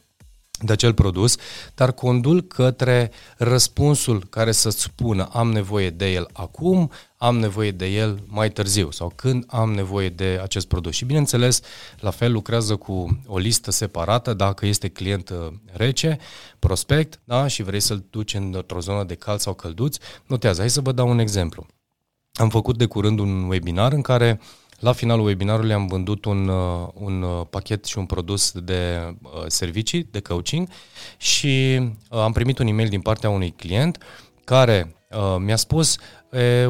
de 0.63 0.73
acel 0.73 0.95
produs, 0.95 1.37
dar 1.75 1.93
condul 1.93 2.43
către 2.43 3.11
răspunsul 3.37 4.25
care 4.31 4.53
să-ți 4.53 4.83
spună 4.83 5.29
am 5.33 5.53
nevoie 5.53 5.91
de 5.91 6.13
el 6.13 6.29
acum, 6.33 6.91
am 7.17 7.39
nevoie 7.39 7.71
de 7.71 7.87
el 7.87 8.23
mai 8.27 8.51
târziu 8.51 8.91
sau 8.91 9.13
când 9.17 9.45
am 9.47 9.73
nevoie 9.73 10.09
de 10.09 10.41
acest 10.43 10.67
produs. 10.67 10.95
Și 10.95 11.05
bineînțeles, 11.05 11.61
la 12.01 12.11
fel 12.11 12.33
lucrează 12.33 12.77
cu 12.77 13.21
o 13.27 13.39
listă 13.39 13.71
separată 13.71 14.35
dacă 14.35 14.67
este 14.67 14.89
client 14.89 15.29
uh, 15.29 15.53
rece, 15.73 16.19
prospect, 16.59 17.21
da, 17.25 17.47
și 17.47 17.63
vrei 17.63 17.81
să-l 17.81 18.05
duci 18.11 18.35
într-o 18.35 18.81
zonă 18.81 19.05
de 19.05 19.15
cald 19.15 19.41
sau 19.41 19.55
călduț, 19.55 19.97
notează. 20.27 20.61
Hai 20.61 20.71
să 20.71 20.81
vă 20.81 20.93
dau 20.93 21.09
un 21.09 21.19
exemplu. 21.19 21.67
Am 22.33 22.49
făcut 22.49 22.79
de 22.79 22.87
curând 22.87 23.19
un 23.19 23.49
webinar 23.49 23.93
în 23.93 24.01
care 24.01 24.41
uh, 24.41 24.62
la 24.83 24.93
finalul 24.93 25.27
webinarului 25.27 25.73
am 25.73 25.87
vândut 25.87 26.25
un, 26.25 26.49
uh, 26.49 26.89
un 26.95 27.23
uh, 27.23 27.47
pachet 27.51 27.85
și 27.85 27.99
un 27.99 28.07
produs 28.07 28.53
de 28.53 29.15
uh, 29.23 29.45
servicii, 29.47 30.09
de 30.11 30.21
coaching 30.21 30.69
și 31.17 31.81
am 32.09 32.33
primit 32.33 32.59
un 32.59 32.67
e-mail 32.67 32.89
din 32.89 33.01
partea 33.01 33.31
unui 33.31 33.51
client 33.51 33.99
care 34.45 34.95
mi-a 35.39 35.57
spus, 35.57 35.97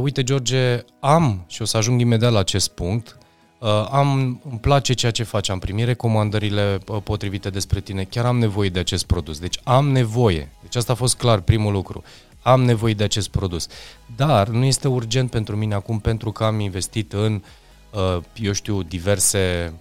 uite 0.00 0.23
George, 0.23 0.85
am 1.00 1.45
și 1.47 1.62
o 1.62 1.64
să 1.64 1.76
ajung 1.76 2.00
imediat 2.00 2.33
la 2.33 2.38
acest 2.38 2.69
punct, 2.69 3.16
Uh, 3.59 3.69
am, 3.90 4.40
îmi 4.50 4.59
place 4.61 4.92
ceea 4.92 5.12
ce 5.12 5.23
faci, 5.23 5.49
am 5.49 5.59
primit 5.59 5.85
recomandările 5.85 6.78
uh, 6.88 7.02
potrivite 7.02 7.50
despre 7.50 7.81
tine, 7.81 8.04
chiar 8.04 8.25
am 8.25 8.38
nevoie 8.38 8.69
de 8.69 8.78
acest 8.78 9.04
produs. 9.04 9.38
Deci 9.38 9.59
am 9.64 9.88
nevoie. 9.88 10.49
Deci 10.62 10.76
asta 10.76 10.92
a 10.92 10.97
fost 10.97 11.16
clar 11.16 11.40
primul 11.40 11.73
lucru. 11.73 12.02
Am 12.42 12.62
nevoie 12.64 12.95
de 12.95 13.04
acest 13.04 13.28
produs. 13.28 13.66
Dar 14.16 14.49
nu 14.49 14.64
este 14.64 14.88
urgent 14.88 15.31
pentru 15.31 15.57
mine 15.57 15.75
acum 15.75 15.99
pentru 15.99 16.33
că 16.33 16.45
am 16.45 16.61
investit 16.61 17.12
în, 17.12 17.33
uh, 17.33 17.40
eu 18.35 18.53
știu, 18.53 18.83
diverse, 18.83 19.75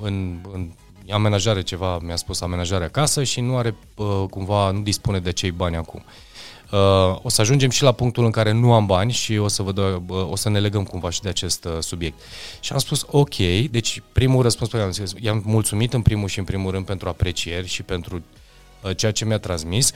în, 0.00 0.38
în 0.52 0.70
amenajare 1.10 1.62
ceva, 1.62 1.98
mi-a 1.98 2.16
spus 2.16 2.40
amenajare 2.40 2.84
acasă 2.84 3.22
și 3.22 3.40
nu 3.40 3.56
are 3.56 3.74
cumva, 4.30 4.70
nu 4.70 4.80
dispune 4.80 5.18
de 5.18 5.32
cei 5.32 5.50
bani 5.50 5.76
acum. 5.76 6.04
Uh, 6.74 7.18
o 7.22 7.28
să 7.28 7.40
ajungem 7.40 7.70
și 7.70 7.82
la 7.82 7.92
punctul 7.92 8.24
în 8.24 8.30
care 8.30 8.52
nu 8.52 8.72
am 8.72 8.86
bani 8.86 9.12
și 9.12 9.36
o 9.36 9.48
să, 9.48 9.62
văd, 9.62 9.78
uh, 9.78 9.96
o 10.06 10.36
să 10.36 10.48
ne 10.48 10.58
legăm 10.58 10.84
cumva 10.84 11.10
și 11.10 11.20
de 11.20 11.28
acest 11.28 11.64
uh, 11.64 11.76
subiect. 11.78 12.20
Și 12.60 12.72
am 12.72 12.78
spus, 12.78 13.04
ok, 13.10 13.36
deci 13.70 14.02
primul 14.12 14.42
răspuns 14.42 14.70
pe 14.70 14.76
care 14.76 14.88
am 14.88 14.92
zis, 14.92 15.12
i-am 15.20 15.42
mulțumit 15.46 15.92
în 15.92 16.02
primul 16.02 16.28
și 16.28 16.38
în 16.38 16.44
primul 16.44 16.70
rând 16.70 16.86
pentru 16.86 17.08
aprecieri 17.08 17.66
și 17.66 17.82
pentru 17.82 18.22
uh, 18.82 18.96
ceea 18.96 19.12
ce 19.12 19.24
mi-a 19.24 19.38
transmis. 19.38 19.92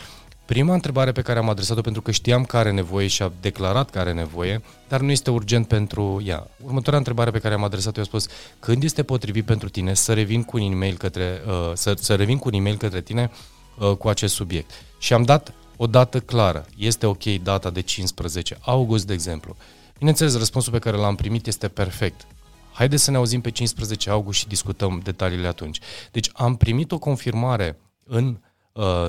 Prima 0.48 0.74
întrebare 0.74 1.12
pe 1.12 1.22
care 1.22 1.38
am 1.38 1.48
adresat-o 1.48 1.80
pentru 1.80 2.02
că 2.02 2.10
știam 2.10 2.44
că 2.44 2.56
are 2.56 2.70
nevoie 2.70 3.06
și 3.06 3.22
a 3.22 3.32
declarat 3.40 3.90
că 3.90 3.98
are 3.98 4.12
nevoie, 4.12 4.62
dar 4.88 5.00
nu 5.00 5.10
este 5.10 5.30
urgent 5.30 5.66
pentru 5.66 6.22
ea. 6.24 6.46
Următoarea 6.64 6.98
întrebare 6.98 7.30
pe 7.30 7.38
care 7.38 7.54
am 7.54 7.64
adresat-o, 7.64 8.00
i-a 8.00 8.06
spus, 8.06 8.26
când 8.58 8.82
este 8.82 9.02
potrivit 9.02 9.44
pentru 9.44 9.68
tine 9.68 9.94
să 9.94 10.12
revin 10.12 10.42
cu 10.42 10.56
un 10.56 10.72
e-mail 10.72 10.96
către, 10.96 11.42
uh, 11.46 11.70
să, 11.74 11.94
să 11.98 12.14
revin 12.14 12.38
cu 12.38 12.48
un 12.48 12.54
e-mail 12.54 12.76
către 12.76 13.00
tine 13.00 13.30
uh, 13.78 13.92
cu 13.96 14.08
acest 14.08 14.34
subiect. 14.34 14.70
Și 14.98 15.12
am 15.12 15.22
dat 15.22 15.52
o 15.76 15.86
dată 15.86 16.20
clară. 16.20 16.66
Este 16.76 17.06
ok 17.06 17.24
data 17.24 17.70
de 17.70 17.80
15 17.80 18.58
august, 18.60 19.06
de 19.06 19.12
exemplu. 19.12 19.56
Bineînțeles, 19.98 20.36
răspunsul 20.36 20.72
pe 20.72 20.78
care 20.78 20.96
l-am 20.96 21.14
primit 21.14 21.46
este 21.46 21.68
perfect. 21.68 22.26
Haideți 22.72 23.04
să 23.04 23.10
ne 23.10 23.16
auzim 23.16 23.40
pe 23.40 23.50
15 23.50 24.10
august 24.10 24.38
și 24.38 24.48
discutăm 24.48 25.00
detaliile 25.04 25.46
atunci. 25.46 25.78
Deci 26.12 26.30
am 26.34 26.56
primit 26.56 26.92
o 26.92 26.98
confirmare 26.98 27.78
în 28.04 28.26
Uh, 28.26 28.47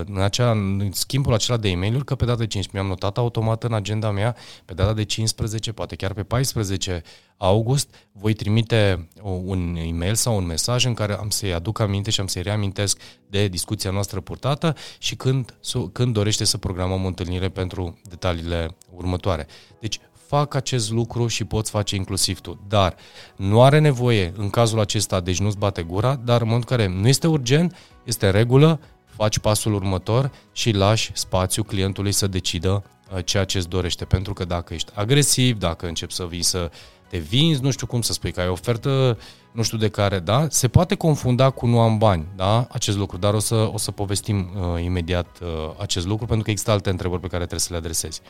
în, 0.06 0.18
acea, 0.22 0.52
în 0.52 0.90
schimbul 0.94 1.34
acela 1.34 1.58
de 1.58 1.70
e 1.70 1.76
mail 1.76 2.04
că 2.04 2.16
pe 2.16 2.26
data 2.26 2.38
de 2.38 2.48
15 2.48 2.72
mi-am 2.74 2.88
notat 2.88 3.18
automat 3.18 3.64
în 3.64 3.74
agenda 3.74 4.12
mea, 4.12 4.36
pe 4.66 4.74
data 4.74 4.94
de 4.94 5.04
15, 5.04 5.72
poate 5.72 5.96
chiar 5.96 6.14
pe 6.14 6.24
14 6.24 7.02
august, 7.38 7.96
voi 8.12 8.34
trimite 8.34 9.10
un 9.22 9.76
e-mail 9.76 10.16
sau 10.16 10.36
un 10.36 10.46
mesaj 10.46 10.86
în 10.86 10.94
care 10.94 11.14
am 11.14 11.30
să-i 11.30 11.54
aduc 11.54 11.80
aminte 11.80 12.10
și 12.10 12.20
am 12.20 12.28
să-i 12.28 12.42
reamintesc 12.42 13.00
de 13.28 13.48
discuția 13.48 13.92
noastră 13.92 14.20
purtată 14.20 14.76
și 14.98 15.16
când, 15.16 15.58
când 15.92 16.14
dorește 16.14 16.44
să 16.44 16.58
programăm 16.58 17.04
o 17.04 17.08
întâlnire 17.08 17.50
pentru 17.50 18.00
detaliile 18.10 18.76
următoare. 18.96 19.48
Deci 19.80 20.00
fac 20.28 20.54
acest 20.54 20.92
lucru 20.92 21.28
și 21.28 21.44
poți 21.44 21.72
face 21.72 21.96
inclusiv 21.96 22.40
tu. 22.40 22.60
Dar 22.68 22.96
nu 23.36 23.62
are 23.62 23.80
nevoie 23.80 24.34
în 24.38 24.50
cazul 24.50 24.80
acesta, 24.80 25.20
deci 25.20 25.40
nu-ți 25.40 25.58
bate 25.58 25.82
gura, 25.82 26.16
dar 26.16 26.42
în 26.42 26.48
momentul 26.48 26.72
în 26.72 26.78
care 26.78 27.00
nu 27.00 27.08
este 27.08 27.28
urgent, 27.28 27.76
este 28.04 28.26
în 28.26 28.32
regulă, 28.32 28.80
faci 29.20 29.40
pasul 29.40 29.74
următor 29.74 30.32
și 30.52 30.72
lași 30.72 31.12
spațiu 31.14 31.64
clientului 31.64 32.12
să 32.12 32.28
decidă 32.28 32.84
uh, 33.14 33.26
ceea 33.26 33.44
ce 33.44 33.58
îți 33.58 33.70
dorește. 33.70 34.06
Pentru 34.06 34.34
că 34.34 34.46
dacă 34.46 34.74
ești 34.74 34.92
agresiv, 34.96 35.58
dacă 35.58 35.88
începi 35.88 36.14
să 36.14 36.26
vii 36.26 36.42
să 36.42 36.72
te 37.10 37.18
vinzi, 37.18 37.62
nu 37.62 37.72
știu 37.72 37.88
cum 37.88 38.02
să 38.02 38.14
spui, 38.14 38.32
că 38.32 38.40
ai 38.40 38.48
ofertă, 38.48 39.18
nu 39.52 39.62
știu 39.62 39.78
de 39.78 39.90
care, 39.90 40.20
da? 40.20 40.48
Se 40.50 40.68
poate 40.68 40.96
confunda 40.96 41.50
cu 41.50 41.66
nu 41.68 41.80
am 41.80 41.98
bani, 41.98 42.26
da? 42.36 42.68
Acest 42.72 42.98
lucru, 42.98 43.18
dar 43.18 43.34
o 43.34 43.40
să, 43.40 43.56
o 43.56 43.78
să 43.78 43.92
povestim 43.92 44.38
uh, 44.38 44.84
imediat 44.84 45.28
uh, 45.42 45.48
acest 45.78 46.06
lucru, 46.06 46.26
pentru 46.26 46.44
că 46.44 46.50
există 46.50 46.72
alte 46.72 46.90
întrebări 46.90 47.22
pe 47.22 47.28
care 47.28 47.40
trebuie 47.40 47.60
să 47.60 47.74
le 47.74 47.78
adresezi. 47.78 48.22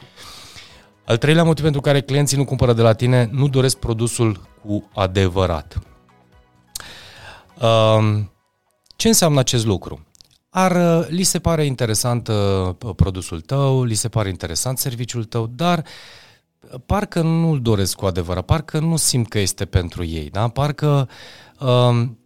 Al 1.05 1.17
treilea 1.17 1.43
motiv 1.43 1.63
pentru 1.63 1.81
care 1.81 2.01
clienții 2.01 2.38
nu 2.38 2.46
cumpără 2.46 2.74
de 2.74 2.81
la 2.81 2.93
tine, 2.93 3.29
nu 3.31 3.48
doresc 3.48 3.77
produsul 3.77 4.48
cu 4.65 4.89
adevărat. 4.93 5.79
Uh, 7.62 8.19
ce 8.96 9.08
înseamnă 9.08 9.39
acest 9.39 9.65
lucru? 9.65 10.03
Ar, 10.49 10.99
uh, 10.99 11.07
li 11.07 11.23
se 11.23 11.39
pare 11.39 11.65
interesant 11.65 12.27
uh, 12.27 12.93
produsul 12.95 13.41
tău, 13.41 13.83
li 13.83 13.93
se 13.93 14.09
pare 14.09 14.29
interesant 14.29 14.77
serviciul 14.77 15.23
tău, 15.23 15.47
dar 15.47 15.85
uh, 16.59 16.79
parcă 16.85 17.21
nu-l 17.21 17.61
doresc 17.61 17.95
cu 17.95 18.05
adevărat, 18.05 18.45
parcă 18.45 18.79
nu 18.79 18.95
simt 18.95 19.27
că 19.27 19.39
este 19.39 19.65
pentru 19.65 20.03
ei, 20.03 20.29
da? 20.29 20.47
Parcă, 20.47 21.09
um, 21.59 22.19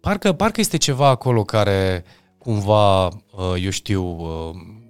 parcă, 0.00 0.32
parcă 0.32 0.60
este 0.60 0.76
ceva 0.76 1.08
acolo 1.08 1.44
care 1.44 2.04
cumva, 2.38 3.08
eu 3.60 3.70
știu, 3.70 4.18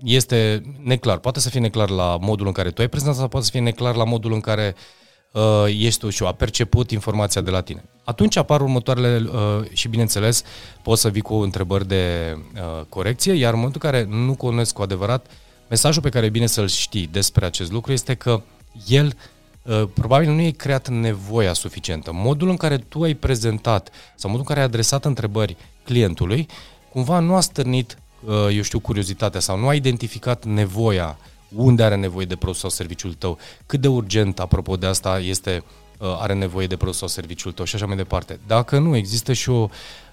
este 0.03 0.63
neclar. 0.83 1.19
Poate 1.19 1.41
să 1.41 1.49
fie 1.49 1.61
neclar 1.61 1.91
la 1.91 2.17
modul 2.21 2.47
în 2.47 2.53
care 2.53 2.71
tu 2.71 2.81
ai 2.81 2.89
prezentat 2.89 3.17
sau 3.17 3.29
poate 3.29 3.45
să 3.47 3.53
fie 3.53 3.61
neclar 3.61 3.95
la 3.95 4.05
modul 4.05 4.33
în 4.33 4.41
care 4.41 4.75
uh, 4.77 5.02
uh, 5.33 5.65
ești 5.79 6.09
și 6.09 6.25
a 6.25 6.33
perceput 6.33 6.91
informația 6.91 7.41
de 7.41 7.51
la 7.51 7.61
tine. 7.61 7.85
Atunci 8.05 8.37
apar 8.37 8.61
următoarele 8.61 9.29
uh, 9.33 9.69
și, 9.73 9.89
bineînțeles, 9.89 10.43
poți 10.83 11.01
să 11.01 11.09
vii 11.09 11.21
cu 11.21 11.35
întrebări 11.35 11.89
de 11.89 12.37
uh, 12.55 12.85
corecție, 12.89 13.33
iar 13.33 13.53
în 13.53 13.59
momentul 13.59 13.81
în 13.85 13.91
care 13.91 14.07
nu 14.09 14.35
cunosc 14.35 14.73
cu 14.73 14.83
adevărat, 14.83 15.27
mesajul 15.69 16.03
pe 16.03 16.09
care 16.09 16.27
e 16.27 16.31
bine 16.31 16.47
să-l 16.47 16.69
știi 16.69 17.09
despre 17.13 17.45
acest 17.45 17.73
lucru 17.73 17.93
este 17.93 18.15
că 18.15 18.43
el 18.89 19.17
uh, 19.63 19.83
probabil 19.95 20.31
nu 20.31 20.39
ai 20.39 20.51
creat 20.51 20.89
nevoia 20.89 21.53
suficientă. 21.53 22.13
Modul 22.13 22.49
în 22.49 22.57
care 22.57 22.79
tu 22.79 23.03
ai 23.03 23.15
prezentat 23.15 23.91
sau 24.17 24.31
modul 24.31 24.45
în 24.49 24.55
care 24.55 24.61
ai 24.61 24.67
adresat 24.67 25.05
întrebări 25.05 25.57
clientului, 25.85 26.47
cumva 26.93 27.19
nu 27.19 27.35
a 27.35 27.41
stârnit, 27.41 27.99
uh, 28.25 28.35
eu 28.55 28.63
știu, 28.63 28.81
curiozitatea 28.81 29.41
sau 29.41 29.59
nu 29.59 29.69
a 29.69 29.75
identificat 29.75 30.45
nevoia 30.45 31.19
uh, 31.21 31.32
unde 31.55 31.83
are 31.83 31.97
nevoie 31.97 32.27
de 32.27 32.37
produs 32.37 32.59
sau 32.59 32.71
serviciul 32.71 33.15
tău, 33.15 33.39
cât 33.67 33.81
de 33.81 33.89
urgent, 33.89 34.41
apropo 34.41 34.77
de 34.77 34.87
asta, 34.87 35.19
este 35.19 35.65
uh, 35.99 36.17
are 36.19 36.35
nevoie 36.35 36.67
de 36.67 36.77
produs 36.77 36.97
sau 36.97 37.09
serviciul 37.09 37.53
tău 37.53 37.65
și 37.65 37.75
așa 37.75 37.87
mai 37.87 37.97
departe. 37.97 38.41
Dacă 38.47 38.79
nu, 38.79 38.97
există 38.97 39.33
și 39.33 39.51
o 39.51 39.69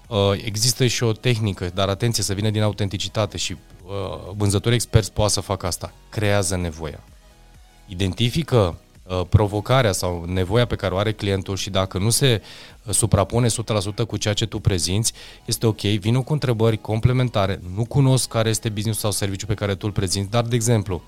uh, 0.08 0.18
există 0.44 0.86
și 0.86 1.02
o 1.02 1.12
tehnică, 1.12 1.70
dar 1.74 1.88
atenție, 1.88 2.22
să 2.22 2.34
vină 2.34 2.50
din 2.50 2.62
autenticitate 2.62 3.36
și 3.36 3.56
uh, 3.86 4.32
vânzători 4.36 4.74
experți 4.74 5.12
poate 5.12 5.32
să 5.32 5.40
facă 5.40 5.66
asta. 5.66 5.92
Creează 6.08 6.56
nevoia. 6.56 7.00
Identifică 7.86 8.78
provocarea 9.28 9.92
sau 9.92 10.24
nevoia 10.26 10.64
pe 10.64 10.74
care 10.74 10.94
o 10.94 10.96
are 10.96 11.12
clientul 11.12 11.56
și 11.56 11.70
dacă 11.70 11.98
nu 11.98 12.10
se 12.10 12.42
suprapune 12.90 13.46
100% 13.48 13.50
cu 14.06 14.16
ceea 14.16 14.34
ce 14.34 14.46
tu 14.46 14.58
prezinți, 14.58 15.12
este 15.44 15.66
ok, 15.66 15.80
vină 15.80 16.20
cu 16.20 16.32
întrebări 16.32 16.80
complementare, 16.80 17.60
nu 17.74 17.84
cunosc 17.84 18.28
care 18.28 18.48
este 18.48 18.68
business 18.68 19.00
sau 19.00 19.10
serviciu 19.10 19.46
pe 19.46 19.54
care 19.54 19.74
tu 19.74 19.86
îl 19.86 19.92
prezinți, 19.92 20.30
dar, 20.30 20.44
de 20.44 20.54
exemplu, 20.54 21.02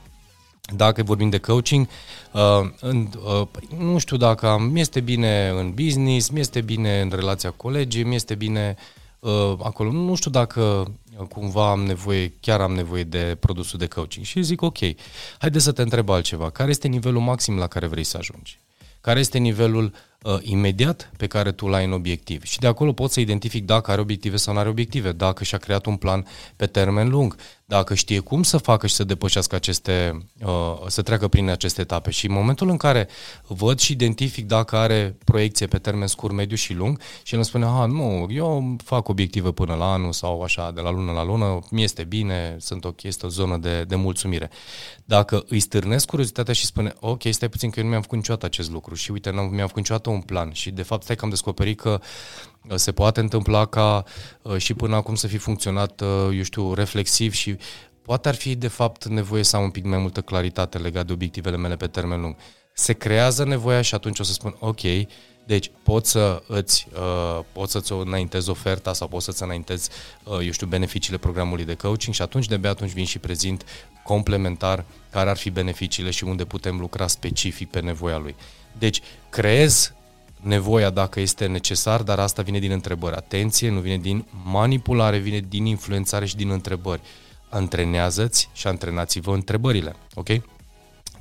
dacă 0.70 1.02
vorbim 1.02 1.30
de 1.30 1.38
coaching, 1.38 1.88
uh, 2.32 2.70
în, 2.80 3.08
uh, 3.40 3.46
nu 3.78 3.98
știu 3.98 4.16
dacă 4.16 4.58
mi 4.70 4.80
este 4.80 5.00
bine 5.00 5.48
în 5.48 5.70
business, 5.70 6.28
mi 6.28 6.40
este 6.40 6.60
bine 6.60 7.00
în 7.00 7.10
relația 7.14 7.50
cu 7.50 7.56
colegii, 7.56 8.04
mi 8.04 8.14
este 8.14 8.34
bine 8.34 8.76
uh, 9.18 9.52
acolo. 9.62 9.92
Nu 9.92 10.14
știu 10.14 10.30
dacă 10.30 10.92
cumva 11.28 11.70
am 11.70 11.80
nevoie, 11.84 12.32
chiar 12.40 12.60
am 12.60 12.72
nevoie 12.72 13.04
de 13.04 13.36
produsul 13.40 13.78
de 13.78 13.86
coaching. 13.86 14.24
Și 14.24 14.42
zic, 14.42 14.62
ok, 14.62 14.78
haide 15.38 15.58
să 15.58 15.72
te 15.72 15.82
întreb 15.82 16.08
altceva. 16.08 16.50
Care 16.50 16.70
este 16.70 16.88
nivelul 16.88 17.20
maxim 17.20 17.56
la 17.56 17.66
care 17.66 17.86
vrei 17.86 18.04
să 18.04 18.16
ajungi? 18.16 18.58
Care 19.00 19.20
este 19.20 19.38
nivelul 19.38 19.84
uh, 19.84 20.11
imediat 20.40 21.10
pe 21.16 21.26
care 21.26 21.52
tu 21.52 21.66
l-ai 21.66 21.84
în 21.84 21.92
obiectiv? 21.92 22.42
Și 22.42 22.58
de 22.58 22.66
acolo 22.66 22.92
poți 22.92 23.14
să 23.14 23.20
identific 23.20 23.64
dacă 23.64 23.90
are 23.90 24.00
obiective 24.00 24.36
sau 24.36 24.54
nu 24.54 24.60
are 24.60 24.68
obiective, 24.68 25.12
dacă 25.12 25.44
și-a 25.44 25.58
creat 25.58 25.86
un 25.86 25.96
plan 25.96 26.26
pe 26.56 26.66
termen 26.66 27.08
lung, 27.08 27.36
dacă 27.72 27.94
știe 27.94 28.18
cum 28.18 28.42
să 28.42 28.56
facă 28.56 28.86
și 28.86 28.94
să 28.94 29.04
depășească 29.04 29.54
aceste, 29.54 30.26
uh, 30.44 30.50
să 30.86 31.02
treacă 31.02 31.28
prin 31.28 31.48
aceste 31.48 31.80
etape. 31.80 32.10
Și 32.10 32.26
în 32.26 32.32
momentul 32.32 32.68
în 32.68 32.76
care 32.76 33.08
văd 33.46 33.78
și 33.78 33.92
identific 33.92 34.46
dacă 34.46 34.76
are 34.76 35.16
proiecție 35.24 35.66
pe 35.66 35.78
termen 35.78 36.06
scurt, 36.06 36.34
mediu 36.34 36.56
și 36.56 36.74
lung 36.74 37.00
și 37.22 37.32
el 37.32 37.38
îmi 37.38 37.44
spune, 37.44 37.64
aha, 37.64 37.86
nu, 37.86 38.26
eu 38.30 38.76
fac 38.84 39.08
obiective 39.08 39.50
până 39.50 39.74
la 39.74 39.92
anul 39.92 40.12
sau 40.12 40.42
așa, 40.42 40.70
de 40.70 40.80
la 40.80 40.90
lună 40.90 41.12
la 41.12 41.24
lună, 41.24 41.58
mi 41.70 41.82
este 41.82 42.04
bine, 42.04 42.56
sunt 42.58 42.84
ok, 42.84 43.02
este 43.02 43.26
o 43.26 43.28
zonă 43.28 43.56
de, 43.56 43.84
de 43.84 43.94
mulțumire. 43.94 44.50
Dacă 45.04 45.44
îi 45.48 45.60
stârnesc 45.60 46.06
curiozitatea 46.06 46.54
și 46.54 46.64
spune, 46.64 46.94
ok, 47.00 47.22
stai 47.30 47.48
puțin 47.48 47.70
că 47.70 47.78
eu 47.78 47.84
nu 47.84 47.90
mi-am 47.90 48.02
făcut 48.02 48.16
niciodată 48.16 48.46
acest 48.46 48.70
lucru 48.70 48.94
și 48.94 49.10
uite, 49.10 49.30
nu 49.30 49.40
mi-am 49.40 49.66
făcut 49.66 49.76
niciodată 49.76 50.10
un 50.12 50.20
plan 50.20 50.52
și 50.52 50.70
de 50.70 50.82
fapt 50.82 51.02
stai 51.02 51.16
că 51.16 51.24
am 51.24 51.30
descoperit 51.30 51.80
că 51.80 52.00
se 52.74 52.92
poate 52.92 53.20
întâmpla 53.20 53.66
ca 53.66 54.04
uh, 54.42 54.56
și 54.56 54.74
până 54.74 54.96
acum 54.96 55.14
să 55.14 55.26
fi 55.26 55.36
funcționat, 55.36 56.00
uh, 56.00 56.08
eu 56.36 56.42
știu, 56.42 56.74
reflexiv 56.74 57.32
și 57.32 57.56
poate 58.02 58.28
ar 58.28 58.34
fi 58.34 58.54
de 58.54 58.68
fapt 58.68 59.04
nevoie 59.06 59.42
să 59.42 59.56
am 59.56 59.62
un 59.62 59.70
pic 59.70 59.84
mai 59.84 59.98
multă 59.98 60.20
claritate 60.20 60.78
legat 60.78 61.06
de 61.06 61.12
obiectivele 61.12 61.56
mele 61.56 61.76
pe 61.76 61.86
termen 61.86 62.20
lung. 62.20 62.36
Se 62.74 62.92
creează 62.92 63.44
nevoia 63.44 63.82
și 63.82 63.94
atunci 63.94 64.18
o 64.18 64.22
să 64.22 64.32
spun, 64.32 64.56
ok, 64.58 64.80
deci 65.46 65.70
poți 65.82 66.10
să 66.10 66.42
îți, 66.46 66.86
uh, 66.94 67.44
poți 67.52 67.72
să-ți 67.72 67.92
înaintezi 67.92 68.50
oferta 68.50 68.92
sau 68.92 69.08
poți 69.08 69.24
să-ți 69.24 69.42
înaintezi, 69.42 69.90
uh, 70.24 70.38
eu 70.44 70.50
știu, 70.50 70.66
beneficiile 70.66 71.18
programului 71.18 71.64
de 71.64 71.74
coaching 71.74 72.14
și 72.14 72.22
atunci 72.22 72.46
de 72.46 72.68
atunci 72.68 72.90
vin 72.90 73.04
și 73.04 73.18
prezint 73.18 73.64
complementar 74.04 74.84
care 75.10 75.30
ar 75.30 75.36
fi 75.36 75.50
beneficiile 75.50 76.10
și 76.10 76.24
unde 76.24 76.44
putem 76.44 76.78
lucra 76.78 77.06
specific 77.06 77.70
pe 77.70 77.80
nevoia 77.80 78.18
lui. 78.18 78.34
Deci 78.78 79.00
creez 79.28 79.92
nevoia 80.42 80.90
dacă 80.90 81.20
este 81.20 81.46
necesar, 81.46 82.02
dar 82.02 82.18
asta 82.18 82.42
vine 82.42 82.58
din 82.58 82.70
întrebări. 82.70 83.16
Atenție, 83.16 83.70
nu 83.70 83.80
vine 83.80 83.96
din 83.96 84.26
manipulare, 84.44 85.18
vine 85.18 85.40
din 85.48 85.64
influențare 85.64 86.26
și 86.26 86.36
din 86.36 86.50
întrebări. 86.50 87.00
Antrenează-ți 87.48 88.48
și 88.52 88.66
antrenați-vă 88.66 89.32
întrebările, 89.32 89.96
ok? 90.14 90.28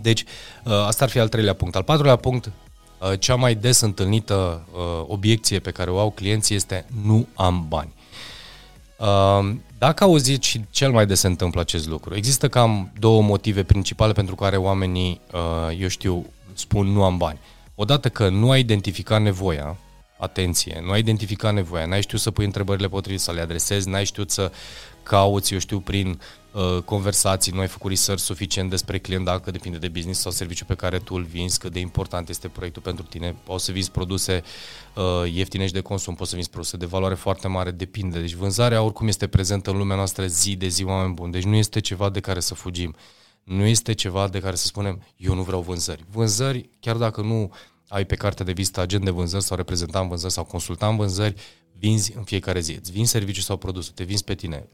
Deci, 0.01 0.23
ă, 0.65 0.85
asta 0.85 1.03
ar 1.03 1.09
fi 1.09 1.19
al 1.19 1.29
treilea 1.29 1.53
punct. 1.53 1.75
Al 1.75 1.83
patrulea 1.83 2.15
punct, 2.15 2.45
uh, 2.45 3.19
cea 3.19 3.35
mai 3.35 3.55
des 3.55 3.79
întâlnită 3.79 4.67
uh, 4.71 5.05
obiecție 5.07 5.59
pe 5.59 5.71
care 5.71 5.89
o 5.89 5.99
au 5.99 6.11
clienții 6.11 6.55
este 6.55 6.85
nu 7.03 7.27
am 7.35 7.65
bani. 7.67 7.93
Uh, 8.97 9.55
dacă 9.77 10.03
auziți 10.03 10.47
și 10.47 10.65
cel 10.69 10.91
mai 10.91 11.05
des 11.05 11.19
se 11.19 11.27
întâmplă 11.27 11.61
acest 11.61 11.87
lucru, 11.87 12.15
există 12.15 12.49
cam 12.49 12.91
două 12.99 13.21
motive 13.21 13.63
principale 13.63 14.13
pentru 14.13 14.35
care 14.35 14.57
oamenii, 14.57 15.21
uh, 15.33 15.79
eu 15.79 15.87
știu, 15.87 16.25
spun 16.53 16.87
nu 16.87 17.03
am 17.03 17.17
bani. 17.17 17.39
Odată 17.81 18.09
că 18.09 18.29
nu 18.29 18.51
ai 18.51 18.59
identificat 18.59 19.21
nevoia, 19.21 19.77
atenție, 20.17 20.81
nu 20.83 20.91
ai 20.91 20.99
identificat 20.99 21.53
nevoia, 21.53 21.85
n-ai 21.85 22.01
știut 22.01 22.21
să 22.21 22.31
pui 22.31 22.45
întrebările 22.45 22.87
potrivite, 22.87 23.23
să 23.23 23.31
le 23.31 23.41
adresezi, 23.41 23.89
n-ai 23.89 24.05
știut 24.05 24.31
să 24.31 24.51
cauți, 25.03 25.53
eu 25.53 25.59
știu, 25.59 25.79
prin 25.79 26.21
uh, 26.51 26.81
conversații, 26.85 27.51
nu 27.51 27.59
ai 27.59 27.67
făcut 27.67 27.89
research 27.89 28.21
suficient 28.21 28.69
despre 28.69 28.99
client, 28.99 29.25
dacă 29.25 29.51
depinde 29.51 29.77
de 29.77 29.87
business 29.87 30.19
sau 30.19 30.31
serviciu 30.31 30.65
pe 30.65 30.75
care 30.75 30.99
tu 30.99 31.15
îl 31.15 31.23
vinzi, 31.23 31.59
cât 31.59 31.71
de 31.71 31.79
important 31.79 32.29
este 32.29 32.47
proiectul 32.47 32.81
pentru 32.81 33.05
tine. 33.05 33.35
Poți 33.43 33.65
să 33.65 33.71
vinzi 33.71 33.91
produse 33.91 34.43
uh, 34.95 35.31
ieftine 35.33 35.65
și 35.67 35.73
de 35.73 35.81
consum, 35.81 36.15
poți 36.15 36.29
să 36.29 36.35
vinzi 36.35 36.49
produse 36.49 36.77
de 36.77 36.85
valoare 36.85 37.15
foarte 37.15 37.47
mare, 37.47 37.71
depinde. 37.71 38.19
Deci 38.19 38.33
vânzarea 38.33 38.81
oricum 38.81 39.07
este 39.07 39.27
prezentă 39.27 39.71
în 39.71 39.77
lumea 39.77 39.95
noastră 39.95 40.25
zi 40.25 40.55
de 40.55 40.67
zi, 40.67 40.83
oameni 40.83 41.13
buni. 41.13 41.31
Deci 41.31 41.43
nu 41.43 41.55
este 41.55 41.79
ceva 41.79 42.09
de 42.09 42.19
care 42.19 42.39
să 42.39 42.53
fugim. 42.53 42.95
Nu 43.43 43.65
este 43.65 43.93
ceva 43.93 44.27
de 44.27 44.39
care 44.39 44.55
să 44.55 44.65
spunem, 44.65 45.03
eu 45.15 45.33
nu 45.33 45.41
vreau 45.43 45.61
vânzări. 45.61 46.05
Vânzări, 46.11 46.69
chiar 46.79 46.95
dacă 46.95 47.21
nu 47.21 47.51
ai 47.91 48.05
pe 48.05 48.15
carte 48.15 48.43
de 48.43 48.51
vizită 48.51 48.81
agent 48.81 49.03
de 49.03 49.09
vânzări 49.09 49.43
sau 49.43 49.57
reprezentant 49.57 50.09
vânzări 50.09 50.33
sau 50.33 50.43
consultant 50.43 50.97
vânzări, 50.97 51.35
vinzi 51.77 52.13
în 52.15 52.23
fiecare 52.23 52.59
zi. 52.59 52.71
Îți 52.71 52.91
vinzi 52.91 53.11
serviciu 53.11 53.41
sau 53.41 53.57
produsul, 53.57 53.93
te 53.95 54.03
vinzi 54.03 54.23
pe 54.23 54.35
tine. 54.35 54.67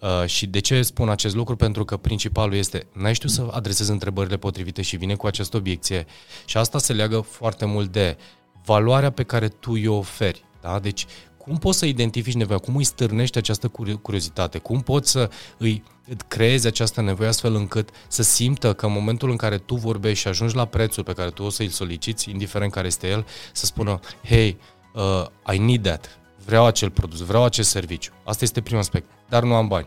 Uh, 0.00 0.26
și 0.26 0.46
de 0.46 0.58
ce 0.58 0.82
spun 0.82 1.08
acest 1.08 1.34
lucru? 1.34 1.56
Pentru 1.56 1.84
că 1.84 1.96
principalul 1.96 2.54
este, 2.54 2.86
n-ai 2.92 3.14
știut 3.14 3.32
să 3.32 3.48
adresezi 3.50 3.90
întrebările 3.90 4.36
potrivite 4.36 4.82
și 4.82 4.96
vine 4.96 5.14
cu 5.14 5.26
această 5.26 5.56
obiecție 5.56 6.06
și 6.44 6.56
asta 6.56 6.78
se 6.78 6.92
leagă 6.92 7.20
foarte 7.20 7.64
mult 7.64 7.92
de 7.92 8.16
valoarea 8.64 9.10
pe 9.10 9.22
care 9.22 9.48
tu 9.48 9.72
o 9.86 9.96
oferi. 9.96 10.44
Da? 10.60 10.78
Deci, 10.78 11.06
cum 11.42 11.56
poți 11.56 11.78
să 11.78 11.86
identifici 11.86 12.34
nevoia? 12.34 12.58
Cum 12.58 12.76
îi 12.76 12.84
stârnești 12.84 13.38
această 13.38 13.70
curiozitate? 14.02 14.58
Cum 14.58 14.80
poți 14.80 15.10
să 15.10 15.30
îi 15.58 15.82
creezi 16.28 16.66
această 16.66 17.00
nevoie 17.00 17.28
astfel 17.28 17.54
încât 17.54 17.88
să 18.08 18.22
simtă 18.22 18.72
că 18.72 18.86
în 18.86 18.92
momentul 18.92 19.30
în 19.30 19.36
care 19.36 19.58
tu 19.58 19.74
vorbești 19.74 20.18
și 20.18 20.28
ajungi 20.28 20.54
la 20.54 20.64
prețul 20.64 21.02
pe 21.02 21.12
care 21.12 21.30
tu 21.30 21.42
o 21.42 21.50
să-l 21.50 21.68
soliciți, 21.68 22.30
indiferent 22.30 22.72
care 22.72 22.86
este 22.86 23.08
el, 23.08 23.26
să 23.52 23.66
spună, 23.66 24.00
hey, 24.24 24.56
uh, 24.94 25.54
I 25.54 25.58
need 25.58 25.82
that, 25.82 26.20
vreau 26.44 26.66
acel 26.66 26.90
produs, 26.90 27.20
vreau 27.20 27.44
acest 27.44 27.70
serviciu. 27.70 28.12
Asta 28.24 28.44
este 28.44 28.60
primul 28.60 28.82
aspect, 28.82 29.10
dar 29.28 29.42
nu 29.42 29.54
am 29.54 29.68
bani. 29.68 29.86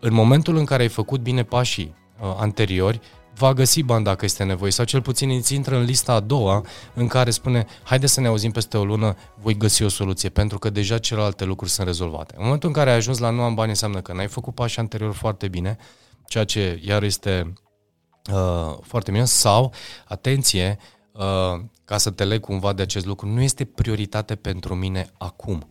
În 0.00 0.12
momentul 0.12 0.56
în 0.56 0.64
care 0.64 0.82
ai 0.82 0.88
făcut 0.88 1.20
bine 1.20 1.42
pașii 1.42 1.94
uh, 2.20 2.34
anteriori, 2.38 3.00
va 3.34 3.52
găsi 3.52 3.82
bani 3.82 4.04
dacă 4.04 4.24
este 4.24 4.44
nevoie 4.44 4.70
sau 4.70 4.84
cel 4.84 5.02
puțin 5.02 5.30
îți 5.30 5.54
intră 5.54 5.76
în 5.76 5.84
lista 5.84 6.12
a 6.12 6.20
doua 6.20 6.64
în 6.94 7.06
care 7.06 7.30
spune 7.30 7.66
haide 7.82 8.06
să 8.06 8.20
ne 8.20 8.26
auzim 8.26 8.50
peste 8.50 8.76
o 8.76 8.84
lună, 8.84 9.16
voi 9.36 9.56
găsi 9.56 9.82
o 9.82 9.88
soluție 9.88 10.28
pentru 10.28 10.58
că 10.58 10.70
deja 10.70 10.98
celelalte 10.98 11.44
lucruri 11.44 11.70
sunt 11.70 11.86
rezolvate. 11.86 12.34
În 12.36 12.42
momentul 12.44 12.68
în 12.68 12.74
care 12.74 12.90
ai 12.90 12.96
ajuns 12.96 13.18
la 13.18 13.30
nu 13.30 13.42
am 13.42 13.54
bani 13.54 13.70
înseamnă 13.70 14.00
că 14.00 14.12
n-ai 14.12 14.28
făcut 14.28 14.54
pașii 14.54 14.80
anterior 14.80 15.12
foarte 15.12 15.48
bine, 15.48 15.76
ceea 16.26 16.44
ce 16.44 16.80
iar 16.84 17.02
este 17.02 17.52
uh, 18.32 18.76
foarte 18.82 19.10
bine 19.10 19.24
sau, 19.24 19.72
atenție, 20.08 20.78
uh, 21.12 21.60
ca 21.84 21.98
să 21.98 22.10
te 22.10 22.24
leg 22.24 22.40
cumva 22.40 22.72
de 22.72 22.82
acest 22.82 23.06
lucru, 23.06 23.28
nu 23.28 23.42
este 23.42 23.64
prioritate 23.64 24.34
pentru 24.34 24.74
mine 24.74 25.10
acum 25.18 25.66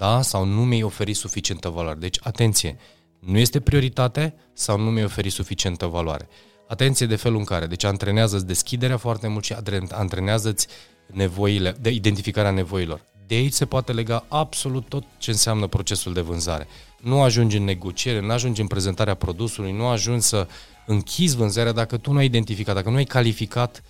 da? 0.00 0.22
sau 0.22 0.44
nu 0.44 0.64
mi-ai 0.64 0.82
oferit 0.82 1.16
suficientă 1.16 1.68
valoare. 1.68 1.98
Deci, 1.98 2.18
atenție, 2.22 2.76
nu 3.18 3.38
este 3.38 3.60
prioritate 3.60 4.34
sau 4.52 4.78
nu 4.78 4.90
mi-ai 4.90 5.04
oferit 5.04 5.32
suficientă 5.32 5.86
valoare. 5.86 6.28
Atenție 6.70 7.06
de 7.06 7.16
felul 7.16 7.38
în 7.38 7.44
care, 7.44 7.66
deci 7.66 7.84
antrenează-ți 7.84 8.46
deschiderea 8.46 8.96
foarte 8.96 9.28
mult 9.28 9.44
și 9.44 9.54
antrenează-ți 9.90 10.66
nevoile, 11.06 11.76
de 11.80 11.90
identificarea 11.90 12.50
nevoilor. 12.50 13.04
De 13.26 13.34
aici 13.34 13.52
se 13.52 13.66
poate 13.66 13.92
lega 13.92 14.24
absolut 14.28 14.88
tot 14.88 15.04
ce 15.18 15.30
înseamnă 15.30 15.66
procesul 15.66 16.12
de 16.12 16.20
vânzare. 16.20 16.66
Nu 17.00 17.22
ajungi 17.22 17.56
în 17.56 17.64
negociere, 17.64 18.20
nu 18.20 18.32
ajungi 18.32 18.60
în 18.60 18.66
prezentarea 18.66 19.14
produsului, 19.14 19.72
nu 19.72 19.86
ajungi 19.86 20.24
să 20.24 20.46
închizi 20.86 21.36
vânzarea 21.36 21.72
dacă 21.72 21.96
tu 21.96 22.12
nu 22.12 22.18
ai 22.18 22.24
identificat, 22.24 22.74
dacă 22.74 22.90
nu 22.90 22.96
ai 22.96 23.04
calificat 23.04 23.82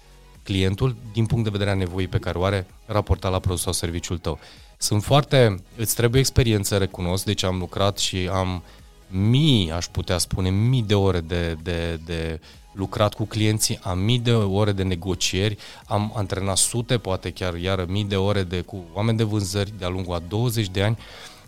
clientul 0.43 0.97
din 1.13 1.27
punct 1.27 1.45
de 1.45 1.51
vedere 1.51 1.71
a 1.71 1.75
nevoii 1.75 2.09
pe 2.09 2.19
care 2.19 2.39
o 2.39 2.45
are 2.45 2.67
raportat 2.87 3.31
la 3.31 3.39
produs 3.39 3.63
sau 3.63 3.73
serviciul 3.73 4.19
tău. 4.19 4.39
Sunt 4.79 5.03
foarte, 5.03 5.63
îți 5.77 5.95
trebuie 5.95 6.21
experiență, 6.21 6.77
recunosc, 6.77 7.25
deci 7.25 7.43
am 7.43 7.59
lucrat 7.59 7.99
și 7.99 8.29
am 8.33 8.63
mii, 9.11 9.73
aș 9.73 9.87
putea 9.87 10.19
spune, 10.19 10.51
mii 10.51 10.83
de 10.83 10.95
ore 10.95 11.21
de, 11.21 11.57
de, 11.63 12.01
de 12.05 12.41
lucrat 12.73 13.15
cu 13.15 13.25
clienții, 13.25 13.79
am 13.83 13.99
mii 13.99 14.19
de 14.19 14.33
ore 14.33 14.73
de 14.73 14.83
negocieri, 14.83 15.59
am 15.87 16.13
antrenat 16.17 16.57
sute, 16.57 16.99
poate 16.99 17.31
chiar 17.31 17.55
iară 17.55 17.85
mii 17.89 18.05
de 18.05 18.17
ore 18.17 18.43
de, 18.43 18.61
cu 18.61 18.85
oameni 18.93 19.17
de 19.17 19.23
vânzări 19.23 19.73
de-a 19.79 19.89
lungul 19.89 20.15
a 20.15 20.23
20 20.29 20.69
de 20.69 20.83
ani 20.83 20.99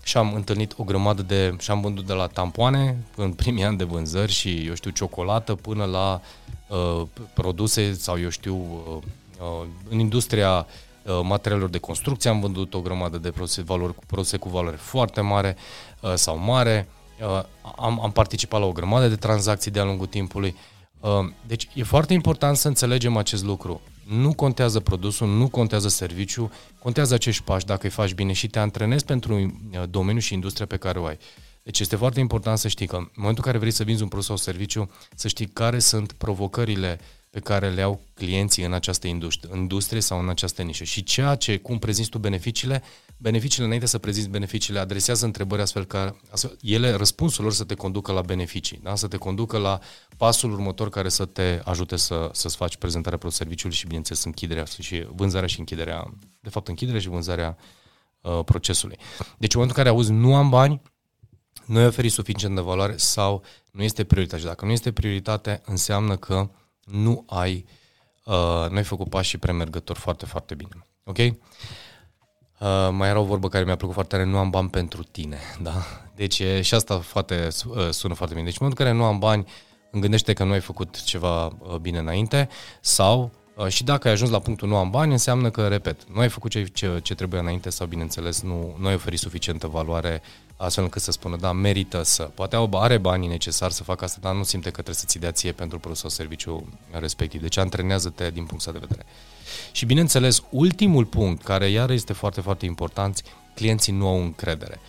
și 0.03 0.17
am 0.17 0.35
întâlnit 0.35 0.75
o 0.77 0.85
grămadă 0.85 1.23
de, 1.23 1.57
și 1.59 1.71
am 1.71 1.81
vândut 1.81 2.07
de 2.07 2.13
la 2.13 2.27
tampoane 2.27 3.05
în 3.17 3.33
primii 3.33 3.65
ani 3.65 3.77
de 3.77 3.85
vânzări 3.85 4.33
și, 4.33 4.67
eu 4.67 4.75
știu, 4.75 4.91
ciocolată 4.91 5.55
până 5.55 5.85
la 5.85 6.21
uh, 6.69 7.07
produse 7.35 7.93
sau, 7.93 8.21
eu 8.21 8.29
știu, 8.29 8.55
uh, 8.55 9.03
uh, 9.41 9.67
în 9.89 9.99
industria 9.99 10.67
uh, 11.03 11.21
materialelor 11.23 11.71
de 11.71 11.79
construcție 11.79 12.31
am 12.31 12.41
vândut 12.41 12.75
o 12.75 12.81
grămadă 12.81 13.19
de 13.19 13.31
produse, 13.31 13.63
valori, 13.63 13.95
produse 14.07 14.37
cu 14.37 14.49
valoare 14.49 14.77
foarte 14.77 15.21
mare 15.21 15.57
uh, 16.01 16.13
sau 16.15 16.39
mare, 16.39 16.89
uh, 16.89 17.02
am, 17.77 18.01
am 18.01 18.13
participat 18.13 18.61
la 18.61 18.67
o 18.67 18.73
grămadă 18.73 19.09
de 19.09 19.17
tranzacții 19.17 19.71
de-a 19.71 19.85
lungul 19.85 20.07
timpului, 20.07 20.57
uh, 21.01 21.11
deci 21.47 21.69
e 21.75 21.83
foarte 21.83 22.13
important 22.13 22.57
să 22.57 22.69
înțelegem 22.69 23.17
acest 23.17 23.45
lucru. 23.45 23.81
Nu 24.09 24.35
contează 24.35 24.81
produsul, 24.81 25.29
nu 25.29 25.49
contează 25.49 25.89
serviciu, 25.89 26.53
contează 26.79 27.15
acești 27.15 27.43
pași 27.43 27.67
dacă 27.67 27.81
îi 27.83 27.91
faci 27.91 28.15
bine 28.15 28.33
și 28.33 28.49
te 28.49 28.59
antrenezi 28.59 29.05
pentru 29.05 29.35
uh, 29.35 29.83
domeniul 29.91 30.23
și 30.23 30.35
industria 30.35 30.67
pe 30.67 30.77
care 30.77 30.99
o 30.99 31.05
ai. 31.05 31.19
Deci 31.63 31.81
este 31.81 31.97
foarte 31.97 32.21
important 32.21 32.59
să 32.59 32.69
știi 32.69 32.87
că 32.87 32.97
în 32.97 33.09
momentul 33.15 33.45
în 33.45 33.51
care 33.51 33.59
vrei 33.59 33.71
să 33.73 33.85
vinzi 33.85 34.03
un 34.03 34.09
produs 34.09 34.27
sau 34.27 34.37
serviciu, 34.37 34.91
să 35.15 35.29
știi 35.29 35.47
care 35.47 35.79
sunt 35.79 36.13
provocările 36.13 37.01
pe 37.31 37.41
care 37.41 37.71
le 37.71 37.83
au 37.83 38.01
clienții 38.15 38.65
în 38.65 38.73
această 38.73 39.07
industrie 39.55 40.01
sau 40.01 40.19
în 40.19 40.29
această 40.29 40.63
nișă. 40.63 40.85
Și 40.85 41.03
ceea 41.03 41.35
ce, 41.35 41.57
cum 41.57 41.79
prezinți 41.79 42.11
tu 42.11 42.19
beneficiile, 42.19 42.83
beneficiile 43.23 43.65
înainte 43.65 43.87
să 43.87 43.99
prezinți 43.99 44.29
beneficiile, 44.29 44.79
adresează 44.79 45.25
întrebări 45.25 45.63
astfel 45.63 45.85
că 45.85 46.15
astfel, 46.31 46.57
ele, 46.61 46.93
răspunsul 46.93 47.45
lor 47.45 47.53
să 47.53 47.65
te 47.65 47.75
conducă 47.75 48.13
la 48.13 48.21
beneficii, 48.21 48.81
da? 48.83 48.95
să 48.95 49.09
te 49.09 49.17
conducă 49.17 49.59
la 49.59 49.79
pasul 50.17 50.53
următor 50.53 50.89
care 50.89 51.09
să 51.09 51.25
te 51.25 51.61
ajute 51.65 51.97
să, 51.97 52.31
să-ți 52.33 52.57
faci 52.57 52.77
prezentarea 52.77 53.19
produs 53.19 53.37
serviciului 53.37 53.77
și, 53.77 53.87
bineînțeles, 53.87 54.25
închiderea 54.25 54.65
și 54.65 55.07
vânzarea 55.15 55.49
și 55.49 55.59
închiderea, 55.59 56.15
de 56.41 56.49
fapt, 56.49 56.69
închiderea 56.69 57.01
și 57.01 57.09
vânzarea 57.09 57.57
uh, 58.21 58.41
procesului. 58.45 58.97
Deci, 59.39 59.55
în 59.55 59.61
momentul 59.61 59.79
în 59.79 59.85
care 59.85 59.89
auzi 59.89 60.13
nu 60.13 60.35
am 60.35 60.49
bani, 60.49 60.83
nu 61.67 61.79
ai 61.79 61.87
oferit 61.87 62.13
suficient 62.13 62.55
de 62.55 62.61
valoare 62.61 62.97
sau 62.97 63.43
nu 63.71 63.83
este 63.83 64.05
prioritate. 64.05 64.41
Și 64.41 64.47
dacă 64.49 64.65
nu 64.65 64.71
este 64.71 64.93
prioritate, 64.93 65.61
înseamnă 65.65 66.17
că 66.17 66.51
nu 66.85 67.25
ai, 67.27 67.67
uh, 68.25 68.67
nu 68.71 68.77
ai 68.77 68.85
făcut 68.85 69.09
pașii 69.09 69.39
premergători 69.39 69.99
foarte, 69.99 70.27
foarte 70.27 70.55
bine. 70.55 70.87
Ok? 71.05 71.19
Uh, 72.63 72.89
mai 72.93 73.09
era 73.09 73.19
o 73.19 73.25
vorbă 73.25 73.49
care 73.49 73.65
mi-a 73.65 73.77
plăcut 73.77 73.95
foarte 73.95 74.17
tare, 74.17 74.29
nu 74.29 74.39
am 74.39 74.51
bani 74.51 74.69
pentru 74.69 75.03
tine, 75.03 75.39
da? 75.63 75.73
Deci 76.15 76.43
și 76.61 76.75
asta 76.75 76.99
foarte, 76.99 77.49
uh, 77.67 77.89
sună 77.91 78.15
foarte 78.15 78.35
bine. 78.35 78.47
Deci 78.47 78.61
în 78.61 78.67
momentul 78.67 78.85
în 78.85 78.93
care 78.93 78.93
nu 78.93 79.05
am 79.05 79.19
bani, 79.19 79.47
îmi 79.91 80.03
gândește 80.03 80.33
că 80.33 80.45
nu 80.45 80.53
ai 80.53 80.61
făcut 80.61 81.03
ceva 81.03 81.47
uh, 81.47 81.75
bine 81.81 81.99
înainte 81.99 82.49
sau 82.81 83.23
uh, 83.23 83.42
și 83.69 83.85
dacă 83.85 84.07
ai 84.07 84.13
ajuns 84.13 84.31
la 84.31 84.39
punctul 84.39 84.69
nu 84.69 84.77
am 84.77 84.91
bani, 84.91 85.13
înseamnă 85.13 85.51
că, 85.51 85.69
repet, 85.69 85.97
nu 86.13 86.21
ai 86.21 86.29
făcut 86.29 86.51
ce, 86.51 86.65
ce, 86.65 87.01
ce 87.03 87.15
trebuie 87.15 87.41
înainte 87.41 87.71
sau, 87.71 87.87
bineînțeles, 87.87 88.43
nu, 88.43 88.77
nu 88.79 88.87
ai 88.87 88.95
oferit 88.95 89.19
suficientă 89.19 89.67
valoare 89.67 90.23
astfel 90.57 90.85
încât 90.85 91.03
să 91.03 91.11
spună, 91.11 91.37
da, 91.37 91.53
merită 91.53 92.03
să, 92.03 92.23
poate 92.23 92.69
are 92.73 92.99
banii 92.99 93.29
necesari 93.29 93.73
să 93.73 93.83
facă 93.83 94.05
asta, 94.05 94.19
dar 94.21 94.35
nu 94.35 94.43
simte 94.43 94.67
că 94.67 94.75
trebuie 94.75 94.95
să-ți 94.95 95.19
dea 95.19 95.31
ție 95.31 95.53
pentru 95.53 95.79
produs 95.79 95.99
sau 95.99 96.11
serviciu 96.11 96.79
respectiv. 96.91 97.41
Deci 97.41 97.57
antrenează-te 97.57 98.31
din 98.31 98.45
punctul 98.45 98.73
de 98.73 98.79
vedere. 98.79 99.07
Și 99.73 99.87
bineînțeles, 99.87 100.43
ultimul 100.51 101.05
punct, 101.05 101.43
care 101.43 101.69
iar 101.69 101.91
este 101.91 102.13
foarte, 102.13 102.41
foarte 102.41 102.67
important, 102.67 103.23
clienții 103.55 103.93
nu 103.93 104.09
au 104.09 104.21
încredere. 104.21 104.81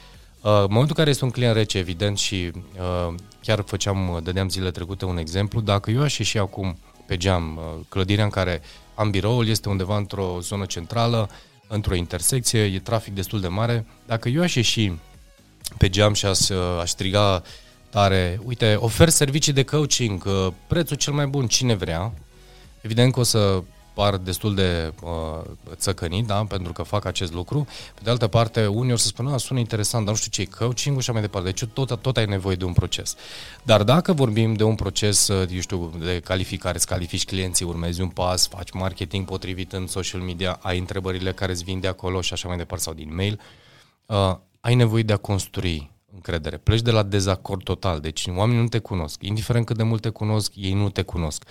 Uh, 0.42 0.50
în 0.50 0.60
momentul 0.60 0.88
în 0.88 0.96
care 0.96 1.10
este 1.10 1.26
un 1.26 1.32
client 1.32 1.56
rece, 1.56 1.78
evident, 1.78 2.18
și 2.18 2.52
uh, 2.56 3.14
chiar 3.42 3.64
făceam, 3.66 4.20
dădeam 4.24 4.50
zile 4.50 4.72
trecute 4.72 5.06
un 5.06 5.18
exemplu, 5.18 5.62
dacă 5.62 5.92
eu 5.92 6.02
aș 6.02 6.18
ieși 6.18 6.38
acum 6.38 6.78
pe 7.06 7.18
geam, 7.18 7.58
uh, 7.58 7.86
clădirea 7.89 8.24
în 8.24 8.30
care 8.30 8.62
am 8.96 9.10
biroul 9.10 9.48
este 9.48 9.70
undeva 9.70 9.98
într-o 9.98 10.38
zonă 10.42 10.66
centrală, 10.66 11.30
într-o 11.68 11.96
intersecție, 11.96 12.63
e 12.63 12.80
trafic 12.80 13.13
destul 13.13 13.42
de 13.42 13.48
mare, 13.48 13.86
dacă 14.06 14.30
eu 14.30 14.42
aș 14.42 14.56
ieși 14.56 14.92
pe 15.78 15.89
geam 15.89 16.13
și 16.13 16.26
aș, 16.26 16.50
aș 16.82 16.89
striga 16.89 17.44
tare, 17.89 18.39
uite, 18.44 18.76
ofer 18.80 19.10
servicii 19.10 19.54
de 19.54 19.63
coaching, 19.63 20.28
prețul 20.68 20.98
cel 20.98 21.13
mai 21.13 21.28
bun, 21.28 21.48
cine 21.48 21.74
vrea, 21.74 22.13
evident 22.82 23.13
că 23.13 23.20
o 23.20 23.24
să 23.24 23.63
par 23.94 24.18
destul 24.18 24.56
de 24.56 24.94
uh, 25.04 25.42
țăcănit, 25.76 26.26
da, 26.26 26.46
pentru 26.46 26.74
că 26.74 26.84
fac 26.84 27.06
acest 27.06 27.34
lucru. 27.34 27.68
Pe 27.94 28.02
de 28.04 28.10
altă 28.10 28.28
parte, 28.28 28.66
unii 28.66 28.94
o 28.94 28.96
să 28.96 29.08
spună, 29.08 29.38
sună 29.38 29.60
interesant, 29.60 30.06
dar 30.06 30.14
nu 30.14 30.20
știu 30.20 30.32
ce 30.32 30.42
e 30.42 30.58
coaching 30.58 30.96
și 30.96 31.00
așa 31.00 31.12
mai 31.12 31.22
departe. 31.22 31.50
Deci 31.50 31.70
tot, 31.74 32.02
tot 32.02 32.18
ai 32.18 32.26
nevoie 32.26 32.56
de 32.56 32.66
un 32.66 32.74
proces. 32.74 33.16
Dar 33.64 33.84
dacă 33.84 34.14
vorbim 34.14 34.54
de 34.54 34.64
un 34.64 34.76
proces, 34.76 35.28
uh, 35.28 35.50
eu 35.54 35.60
știu, 35.60 35.94
de 36.00 36.20
calificare, 36.20 36.76
îți 36.76 36.88
califici 36.88 37.26
clienții, 37.26 37.66
urmezi 37.66 38.02
un 38.02 38.10
pas, 38.10 38.48
faci 38.48 38.72
marketing 38.72 39.26
potrivit 39.26 39.74
în 39.74 39.88
social 39.88 40.22
media, 40.22 40.60
ai 40.62 40.78
întrebările 40.78 41.34
care 41.34 41.52
îți 41.52 41.64
vin 41.64 41.80
de 41.80 41.88
acolo 41.88 42.22
și 42.22 42.34
așa 42.34 42.48
mai 42.48 42.58
departe 42.58 42.84
sau 42.84 42.94
din 42.94 43.16
mail, 43.16 43.40
uh, 44.06 44.36
ai 44.60 44.76
nevoie 44.76 45.04
de 45.04 45.14
a 45.14 45.18
construi 45.18 45.92
încredere. 46.14 46.58
Pleci 46.58 46.82
de 46.82 46.92
la 46.92 47.04
dezacord 47.04 47.64
total. 47.64 48.00
Deci 48.00 48.28
oamenii 48.36 48.62
nu 48.62 48.68
te 48.68 48.80
cunosc. 48.80 49.24
Indiferent 49.24 49.66
cât 49.66 49.78
de 49.78 49.84
mult 49.84 50.02
te 50.02 50.10
cunosc, 50.10 50.52
ei 50.56 50.74
nu 50.74 50.90
te 50.90 51.02
cunosc. 51.02 51.44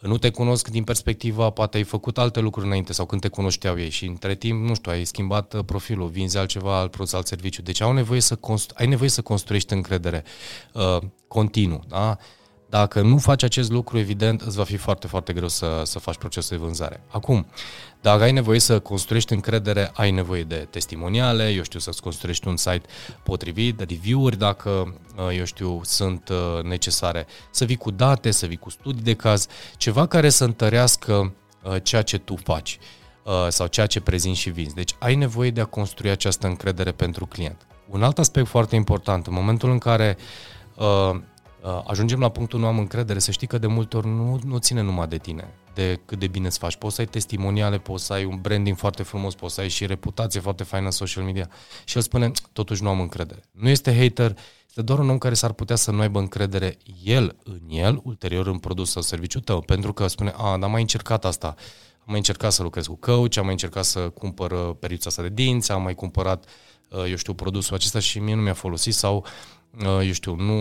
Nu 0.00 0.18
te 0.18 0.30
cunosc 0.30 0.68
din 0.68 0.84
perspectiva, 0.84 1.50
poate 1.50 1.76
ai 1.76 1.82
făcut 1.82 2.18
alte 2.18 2.40
lucruri 2.40 2.66
înainte 2.66 2.92
sau 2.92 3.06
când 3.06 3.20
te 3.20 3.28
cunoșteau 3.28 3.78
ei 3.78 3.90
și 3.90 4.06
între 4.06 4.34
timp, 4.34 4.68
nu 4.68 4.74
știu, 4.74 4.92
ai 4.92 5.04
schimbat 5.04 5.52
uh, 5.54 5.64
profilul, 5.64 6.08
vinzi 6.08 6.36
altceva, 6.38 6.78
alt 6.78 6.90
produs, 6.90 7.12
alt 7.12 7.26
serviciu. 7.26 7.62
Deci 7.62 7.80
au 7.80 7.92
nevoie 7.92 8.20
să 8.20 8.36
constru- 8.36 8.76
ai 8.78 8.86
nevoie 8.86 9.08
să 9.08 9.22
construiești 9.22 9.72
încredere 9.72 10.24
uh, 10.72 10.98
continuu. 11.28 11.84
Da? 11.88 12.18
Dacă 12.68 13.00
nu 13.00 13.18
faci 13.18 13.42
acest 13.42 13.70
lucru, 13.70 13.98
evident, 13.98 14.40
îți 14.40 14.56
va 14.56 14.64
fi 14.64 14.76
foarte, 14.76 15.06
foarte 15.06 15.32
greu 15.32 15.48
să, 15.48 15.82
să 15.84 15.98
faci 15.98 16.16
procesul 16.16 16.56
de 16.56 16.64
vânzare. 16.64 17.00
Acum, 17.08 17.46
dacă 18.00 18.22
ai 18.22 18.32
nevoie 18.32 18.58
să 18.58 18.80
construiești 18.80 19.32
încredere, 19.32 19.90
ai 19.94 20.10
nevoie 20.10 20.42
de 20.42 20.66
testimoniale, 20.70 21.50
eu 21.50 21.62
știu, 21.62 21.78
să-ți 21.78 22.02
construiești 22.02 22.48
un 22.48 22.56
site 22.56 22.82
potrivit, 23.22 23.76
de 23.76 23.84
review-uri 23.84 24.38
dacă, 24.38 24.94
uh, 25.16 25.36
eu 25.36 25.44
știu, 25.44 25.80
sunt 25.84 26.28
uh, 26.28 26.62
necesare, 26.62 27.26
să 27.50 27.64
vii 27.64 27.76
cu 27.76 27.90
date, 27.90 28.30
să 28.30 28.46
vii 28.46 28.56
cu 28.56 28.70
studii 28.70 29.02
de 29.02 29.14
caz, 29.14 29.46
ceva 29.76 30.06
care 30.06 30.28
să 30.28 30.44
întărească 30.44 31.34
uh, 31.62 31.76
ceea 31.82 32.02
ce 32.02 32.18
tu 32.18 32.36
faci 32.36 32.78
sau 33.48 33.66
ceea 33.66 33.86
ce 33.86 34.00
prezinți 34.00 34.40
și 34.40 34.50
vinzi. 34.50 34.74
Deci 34.74 34.94
ai 34.98 35.14
nevoie 35.14 35.50
de 35.50 35.60
a 35.60 35.64
construi 35.64 36.10
această 36.10 36.46
încredere 36.46 36.92
pentru 36.92 37.26
client. 37.26 37.66
Un 37.88 38.02
alt 38.02 38.18
aspect 38.18 38.46
foarte 38.46 38.76
important, 38.76 39.26
în 39.26 39.32
momentul 39.32 39.70
în 39.70 39.78
care 39.78 40.16
uh, 40.76 41.20
ajungem 41.86 42.20
la 42.20 42.28
punctul 42.28 42.60
nu 42.60 42.66
am 42.66 42.78
încredere, 42.78 43.18
să 43.18 43.30
știi 43.30 43.46
că 43.46 43.58
de 43.58 43.66
multe 43.66 43.96
ori 43.96 44.06
nu, 44.06 44.40
nu 44.44 44.58
ține 44.58 44.80
numai 44.80 45.06
de 45.06 45.16
tine 45.16 45.54
de 45.76 46.00
cât 46.04 46.18
de 46.18 46.26
bine 46.26 46.46
îți 46.46 46.58
faci. 46.58 46.76
Poți 46.76 46.94
să 46.94 47.00
ai 47.00 47.06
testimoniale, 47.06 47.78
poți 47.78 48.04
să 48.04 48.12
ai 48.12 48.24
un 48.24 48.40
branding 48.40 48.76
foarte 48.76 49.02
frumos, 49.02 49.34
poți 49.34 49.54
să 49.54 49.60
ai 49.60 49.68
și 49.68 49.86
reputație 49.86 50.40
foarte 50.40 50.62
faină 50.64 50.86
în 50.86 50.92
social 50.92 51.24
media. 51.24 51.50
Și 51.84 51.96
el 51.96 52.02
spune, 52.02 52.30
totuși 52.52 52.82
nu 52.82 52.88
am 52.88 53.00
încredere. 53.00 53.40
Nu 53.50 53.68
este 53.68 53.98
hater, 53.98 54.36
este 54.66 54.82
doar 54.82 54.98
un 54.98 55.10
om 55.10 55.18
care 55.18 55.34
s-ar 55.34 55.52
putea 55.52 55.76
să 55.76 55.90
nu 55.90 56.00
aibă 56.00 56.18
încredere 56.18 56.76
el 57.02 57.36
în 57.44 57.60
el, 57.68 58.00
ulterior 58.02 58.46
în 58.46 58.58
produs 58.58 58.90
sau 58.90 59.02
serviciu 59.02 59.40
tău, 59.40 59.60
pentru 59.60 59.92
că 59.92 60.06
spune, 60.06 60.32
a, 60.36 60.42
dar 60.42 60.62
am 60.62 60.70
mai 60.70 60.80
încercat 60.80 61.24
asta, 61.24 61.46
am 61.98 62.06
mai 62.06 62.16
încercat 62.16 62.52
să 62.52 62.62
lucrez 62.62 62.86
cu 62.86 62.94
coach, 62.94 63.36
am 63.36 63.44
mai 63.44 63.52
încercat 63.52 63.84
să 63.84 64.00
cumpăr 64.00 64.50
uh, 64.50 64.76
periuța 64.80 65.08
asta 65.08 65.22
de 65.22 65.28
dinți, 65.28 65.72
am 65.72 65.82
mai 65.82 65.94
cumpărat, 65.94 66.44
uh, 66.90 67.04
eu 67.10 67.16
știu, 67.16 67.34
produsul 67.34 67.74
acesta 67.74 67.98
și 67.98 68.18
mie 68.18 68.34
nu 68.34 68.42
mi-a 68.42 68.54
folosit 68.54 68.94
sau, 68.94 69.24
uh, 69.78 70.06
eu 70.06 70.12
știu, 70.12 70.34
nu 70.34 70.54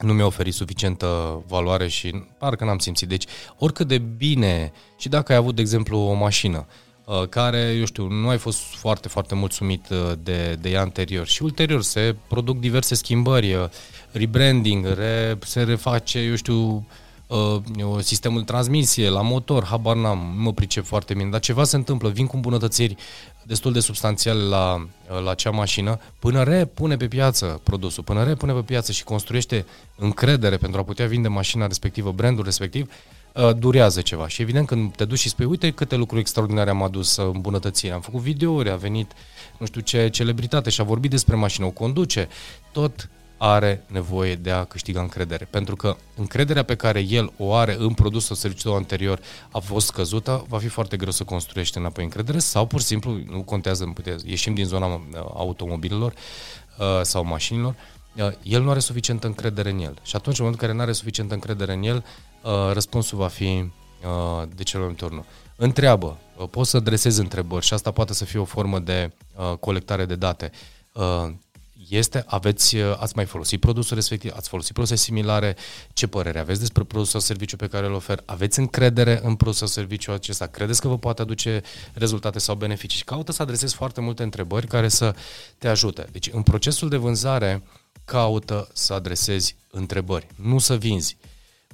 nu 0.00 0.12
mi-a 0.12 0.26
oferit 0.26 0.54
suficientă 0.54 1.42
valoare 1.46 1.88
și 1.88 2.24
parcă 2.38 2.64
n-am 2.64 2.78
simțit. 2.78 3.08
Deci, 3.08 3.24
oricât 3.58 3.88
de 3.88 3.98
bine, 3.98 4.72
și 4.98 5.08
dacă 5.08 5.32
ai 5.32 5.38
avut, 5.38 5.54
de 5.54 5.60
exemplu, 5.60 5.98
o 5.98 6.12
mașină 6.12 6.66
uh, 7.04 7.28
care, 7.28 7.74
eu 7.78 7.84
știu, 7.84 8.06
nu 8.06 8.28
ai 8.28 8.38
fost 8.38 8.58
foarte, 8.58 9.08
foarte 9.08 9.34
mulțumit 9.34 9.88
uh, 9.88 10.12
de, 10.22 10.58
de 10.60 10.70
ea 10.70 10.80
anterior 10.80 11.26
și 11.26 11.42
ulterior 11.42 11.82
se 11.82 12.16
produc 12.28 12.58
diverse 12.58 12.94
schimbări, 12.94 13.54
uh, 13.54 13.64
rebranding, 14.12 14.86
re, 14.86 15.38
se 15.40 15.62
reface, 15.62 16.18
eu 16.18 16.34
știu, 16.34 16.74
uh, 16.74 16.82
sistemul 18.00 18.38
de 18.38 18.44
transmisie, 18.44 19.08
la 19.08 19.22
motor, 19.22 19.64
habar 19.64 19.96
n-am, 19.96 20.32
nu 20.36 20.42
mă 20.42 20.52
pricep 20.52 20.84
foarte 20.84 21.14
bine, 21.14 21.30
dar 21.30 21.40
ceva 21.40 21.64
se 21.64 21.76
întâmplă, 21.76 22.08
vin 22.08 22.26
cu 22.26 22.36
îmbunătățiri 22.36 22.96
destul 23.42 23.72
de 23.72 23.80
substanțiale 23.80 24.42
la, 24.42 24.86
la 25.24 25.30
acea 25.30 25.50
mașină, 25.50 25.98
până 26.18 26.42
repune 26.42 26.96
pe 26.96 27.08
piață 27.08 27.60
produsul, 27.62 28.02
până 28.02 28.24
repune 28.24 28.52
pe 28.52 28.60
piață 28.60 28.92
și 28.92 29.04
construiește 29.04 29.66
încredere 29.96 30.56
pentru 30.56 30.80
a 30.80 30.84
putea 30.84 31.06
vinde 31.06 31.28
mașina 31.28 31.66
respectivă, 31.66 32.12
brandul 32.12 32.44
respectiv, 32.44 32.92
uh, 33.34 33.50
durează 33.56 34.00
ceva. 34.00 34.28
Și 34.28 34.42
evident 34.42 34.66
când 34.66 34.94
te 34.94 35.04
duci 35.04 35.18
și 35.18 35.28
spui, 35.28 35.44
uite 35.44 35.70
câte 35.70 35.96
lucruri 35.96 36.20
extraordinare 36.20 36.70
am 36.70 36.82
adus 36.82 37.16
uh, 37.16 37.30
îmbunătățiri, 37.34 37.92
am 37.92 38.00
făcut 38.00 38.20
videouri, 38.20 38.70
a 38.70 38.76
venit 38.76 39.12
nu 39.58 39.66
știu 39.66 39.80
ce 39.80 40.08
celebritate 40.08 40.70
și 40.70 40.80
a 40.80 40.84
vorbit 40.84 41.10
despre 41.10 41.36
mașină, 41.36 41.66
o 41.66 41.70
conduce, 41.70 42.28
tot 42.72 43.08
are 43.36 43.84
nevoie 43.86 44.34
de 44.34 44.50
a 44.50 44.64
câștiga 44.64 45.00
încredere. 45.00 45.48
Pentru 45.50 45.76
că 45.76 45.96
încrederea 46.16 46.62
pe 46.62 46.74
care 46.74 47.00
el 47.00 47.32
o 47.36 47.54
are 47.54 47.76
în 47.78 47.94
produsul 47.94 48.20
sau 48.20 48.36
serviciul 48.36 48.74
anterior 48.74 49.20
a 49.50 49.58
fost 49.58 49.86
scăzută, 49.86 50.44
va 50.48 50.58
fi 50.58 50.68
foarte 50.68 50.96
greu 50.96 51.10
să 51.10 51.24
construiești 51.24 51.78
înapoi 51.78 52.04
încredere 52.04 52.38
sau 52.38 52.66
pur 52.66 52.80
și 52.80 52.86
simplu 52.86 53.18
nu 53.30 53.42
contează, 53.42 53.92
ieșim 54.24 54.54
din 54.54 54.64
zona 54.64 54.86
uh, 54.86 55.00
automobilelor 55.34 56.12
uh, 56.78 57.00
sau 57.02 57.24
mașinilor, 57.24 57.74
uh, 58.16 58.30
el 58.42 58.62
nu 58.62 58.70
are 58.70 58.78
suficientă 58.78 59.26
încredere 59.26 59.70
în 59.70 59.78
el. 59.78 59.98
Și 60.02 60.16
atunci, 60.16 60.38
în 60.38 60.44
momentul 60.44 60.62
în 60.62 60.68
care 60.68 60.72
nu 60.72 60.80
are 60.80 60.92
suficientă 60.92 61.34
încredere 61.34 61.72
în 61.72 61.82
el, 61.82 62.04
răspunsul 62.72 63.18
va 63.18 63.28
fi 63.28 63.70
de 64.54 64.62
cel 64.62 64.78
mai 64.78 64.88
multe 64.88 65.04
ori 65.04 65.14
nu. 65.14 65.24
Întreabă, 65.56 66.18
poți 66.50 66.70
să 66.70 66.76
adresezi 66.76 67.20
întrebări 67.20 67.64
și 67.64 67.74
asta 67.74 67.90
poate 67.90 68.14
să 68.14 68.24
fie 68.24 68.38
o 68.38 68.44
formă 68.44 68.78
de 68.78 69.12
colectare 69.60 70.04
de 70.04 70.14
date 70.14 70.50
este, 71.88 72.24
aveți, 72.26 72.76
uh, 72.76 72.96
ați 72.98 73.12
mai 73.16 73.24
folosit 73.24 73.60
produsul 73.60 73.96
respectiv, 73.96 74.32
ați 74.36 74.48
folosit 74.48 74.72
produse 74.72 74.96
similare, 74.96 75.56
ce 75.92 76.06
părere 76.06 76.38
aveți 76.38 76.60
despre 76.60 76.82
produsul 76.82 77.12
sau 77.12 77.20
serviciu 77.20 77.56
pe 77.56 77.66
care 77.66 77.86
îl 77.86 77.92
ofer, 77.92 78.22
aveți 78.24 78.58
încredere 78.58 79.20
în 79.22 79.34
produsul 79.34 79.66
sau 79.66 79.82
serviciu 79.82 80.12
acesta, 80.12 80.46
credeți 80.46 80.80
că 80.80 80.88
vă 80.88 80.98
poate 80.98 81.22
aduce 81.22 81.62
rezultate 81.92 82.38
sau 82.38 82.54
beneficii 82.54 82.98
și 82.98 83.04
caută 83.04 83.32
să 83.32 83.42
adresezi 83.42 83.74
foarte 83.74 84.00
multe 84.00 84.22
întrebări 84.22 84.66
care 84.66 84.88
să 84.88 85.14
te 85.58 85.68
ajute. 85.68 86.06
Deci 86.12 86.30
în 86.32 86.42
procesul 86.42 86.88
de 86.88 86.96
vânzare 86.96 87.62
caută 88.04 88.68
să 88.72 88.92
adresezi 88.92 89.56
întrebări, 89.70 90.26
nu 90.36 90.58
să 90.58 90.76
vinzi. 90.76 91.16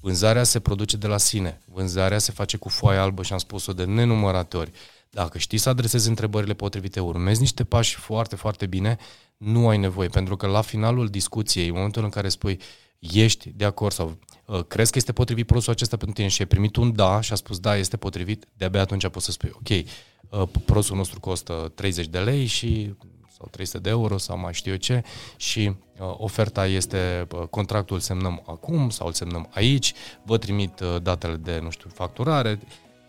Vânzarea 0.01 0.45
se 0.45 0.61
produce 0.61 0.97
de 0.97 1.07
la 1.07 1.19
sine, 1.19 1.61
vânzarea 1.65 2.19
se 2.19 2.33
face 2.33 2.57
cu 2.57 2.69
foaie 2.69 2.99
albă 2.99 3.23
și 3.23 3.33
am 3.33 3.39
spus-o 3.39 3.73
de 3.73 3.85
nenumărate 3.85 4.57
ori. 4.57 4.73
Dacă 5.11 5.39
știi 5.39 5.59
să 5.59 5.69
adresezi 5.69 6.09
întrebările 6.09 6.55
potrivite, 6.55 7.01
urmezi 7.01 7.41
niște 7.41 7.65
pași 7.65 7.95
foarte, 7.95 8.37
foarte 8.37 8.67
bine, 8.67 8.97
nu 9.37 9.69
ai 9.69 9.79
nevoie, 9.79 10.09
pentru 10.09 10.37
că 10.37 10.47
la 10.47 10.61
finalul 10.61 11.09
discuției, 11.09 11.69
în 11.69 11.75
momentul 11.75 12.05
în 12.05 12.11
care 12.11 12.29
spui 12.29 12.61
ești 12.99 13.53
de 13.57 13.65
acord 13.65 13.93
sau 13.93 14.19
uh, 14.45 14.65
crezi 14.65 14.91
că 14.93 14.99
este 14.99 15.13
potrivit 15.13 15.47
produsul 15.47 15.73
acesta 15.73 15.97
pentru 15.97 16.17
tine? 16.17 16.29
Și 16.29 16.41
ai 16.41 16.47
primit 16.47 16.77
un 16.77 16.95
da 16.95 17.21
și 17.21 17.33
a 17.33 17.35
spus 17.35 17.59
da, 17.59 17.77
este 17.77 17.97
potrivit, 17.97 18.47
de-abia 18.57 18.81
atunci 18.81 19.09
poți 19.09 19.25
să 19.25 19.31
spui 19.31 19.51
ok, 19.53 19.69
uh, 19.69 20.49
produsul 20.65 20.97
nostru 20.97 21.21
costă 21.21 21.73
30 21.75 22.07
de 22.07 22.19
lei 22.19 22.47
și 22.47 22.95
sau 23.41 23.49
300 23.51 23.79
de 23.79 23.89
euro 23.89 24.19
sau 24.19 24.39
mai 24.39 24.55
știu 24.55 24.71
eu 24.71 24.77
ce 24.77 25.03
și 25.37 25.61
uh, 25.99 26.15
oferta 26.17 26.67
este, 26.67 27.27
uh, 27.33 27.47
contractul 27.51 27.97
îl 27.97 28.03
semnăm 28.03 28.43
acum 28.47 28.91
sau 28.91 29.07
îl 29.07 29.13
semnăm 29.13 29.49
aici, 29.55 29.93
vă 30.23 30.39
trimit 30.39 30.81
uh, 30.81 30.97
datele 31.03 31.37
de, 31.37 31.59
nu 31.63 31.71
știu, 31.71 31.91
facturare, 31.95 32.61